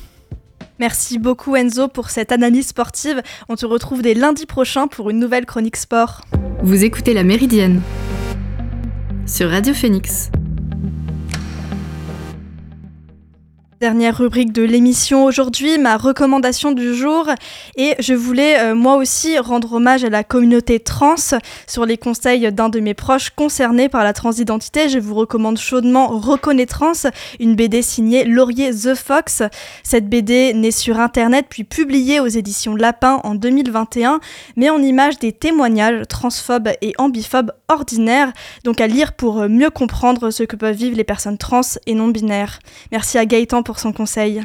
Merci 0.79 1.19
beaucoup 1.19 1.55
Enzo 1.55 1.87
pour 1.87 2.09
cette 2.09 2.31
analyse 2.31 2.67
sportive. 2.67 3.21
On 3.49 3.55
te 3.55 3.65
retrouve 3.65 4.01
dès 4.01 4.15
lundi 4.15 4.45
prochain 4.45 4.87
pour 4.87 5.09
une 5.09 5.19
nouvelle 5.19 5.45
chronique 5.45 5.77
sport. 5.77 6.21
Vous 6.63 6.83
écoutez 6.83 7.13
La 7.13 7.23
Méridienne 7.23 7.81
sur 9.27 9.49
Radio 9.49 9.73
Phoenix. 9.73 10.31
Dernière 13.81 14.15
rubrique 14.15 14.53
de 14.53 14.61
l'émission 14.61 15.25
aujourd'hui, 15.25 15.79
ma 15.79 15.97
recommandation 15.97 16.71
du 16.71 16.93
jour. 16.93 17.27
Et 17.77 17.95
je 17.97 18.13
voulais 18.13 18.59
euh, 18.59 18.75
moi 18.75 18.97
aussi 18.97 19.39
rendre 19.39 19.73
hommage 19.73 20.03
à 20.03 20.09
la 20.11 20.23
communauté 20.23 20.79
trans 20.79 21.15
sur 21.65 21.87
les 21.87 21.97
conseils 21.97 22.51
d'un 22.53 22.69
de 22.69 22.79
mes 22.79 22.93
proches 22.93 23.31
concernés 23.31 23.89
par 23.89 24.03
la 24.03 24.13
transidentité. 24.13 24.87
Je 24.87 24.99
vous 24.99 25.15
recommande 25.15 25.57
chaudement 25.57 26.09
Reconnaissance, 26.09 27.07
une 27.39 27.55
BD 27.55 27.81
signée 27.81 28.23
Laurier 28.23 28.69
The 28.69 28.93
Fox. 28.93 29.41
Cette 29.81 30.07
BD 30.07 30.53
née 30.53 30.69
sur 30.69 30.99
internet 30.99 31.47
puis 31.49 31.63
publiée 31.63 32.19
aux 32.19 32.27
éditions 32.27 32.75
Lapin 32.75 33.19
en 33.23 33.33
2021, 33.33 34.19
met 34.57 34.69
en 34.69 34.77
image 34.77 35.17
des 35.17 35.33
témoignages 35.33 36.07
transphobes 36.07 36.69
et 36.83 36.93
ambiphobes 36.99 37.51
ordinaires, 37.67 38.31
donc 38.63 38.79
à 38.79 38.85
lire 38.85 39.13
pour 39.13 39.49
mieux 39.49 39.71
comprendre 39.71 40.29
ce 40.29 40.43
que 40.43 40.55
peuvent 40.55 40.75
vivre 40.75 40.97
les 40.97 41.03
personnes 41.03 41.39
trans 41.39 41.61
et 41.87 41.95
non 41.95 42.09
binaires. 42.09 42.59
Merci 42.91 43.17
à 43.17 43.25
Gaëtan 43.25 43.63
son 43.79 43.91
conseil. 43.91 44.43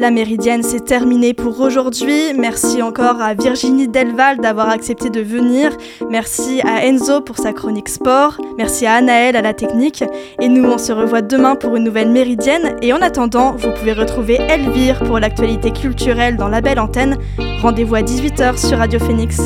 La 0.00 0.10
méridienne, 0.10 0.62
c'est 0.62 0.86
terminé 0.86 1.34
pour 1.34 1.60
aujourd'hui. 1.60 2.32
Merci 2.34 2.80
encore 2.80 3.20
à 3.20 3.34
Virginie 3.34 3.86
Delval 3.86 4.38
d'avoir 4.38 4.70
accepté 4.70 5.10
de 5.10 5.20
venir. 5.20 5.76
Merci 6.10 6.62
à 6.64 6.86
Enzo 6.86 7.20
pour 7.20 7.36
sa 7.36 7.52
chronique 7.52 7.90
sport. 7.90 8.38
Merci 8.56 8.86
à 8.86 8.94
Anaël 8.94 9.36
à 9.36 9.42
la 9.42 9.52
technique. 9.52 10.02
Et 10.40 10.48
nous, 10.48 10.64
on 10.64 10.78
se 10.78 10.92
revoit 10.92 11.20
demain 11.20 11.54
pour 11.54 11.76
une 11.76 11.84
nouvelle 11.84 12.08
méridienne. 12.08 12.76
Et 12.80 12.94
en 12.94 13.02
attendant, 13.02 13.52
vous 13.52 13.72
pouvez 13.72 13.92
retrouver 13.92 14.36
Elvire 14.48 15.00
pour 15.00 15.18
l'actualité 15.18 15.70
culturelle 15.70 16.38
dans 16.38 16.48
la 16.48 16.62
belle 16.62 16.80
antenne. 16.80 17.18
Rendez-vous 17.60 17.96
à 17.96 18.00
18h 18.00 18.56
sur 18.56 18.78
Radio 18.78 18.98
Phoenix. 18.98 19.38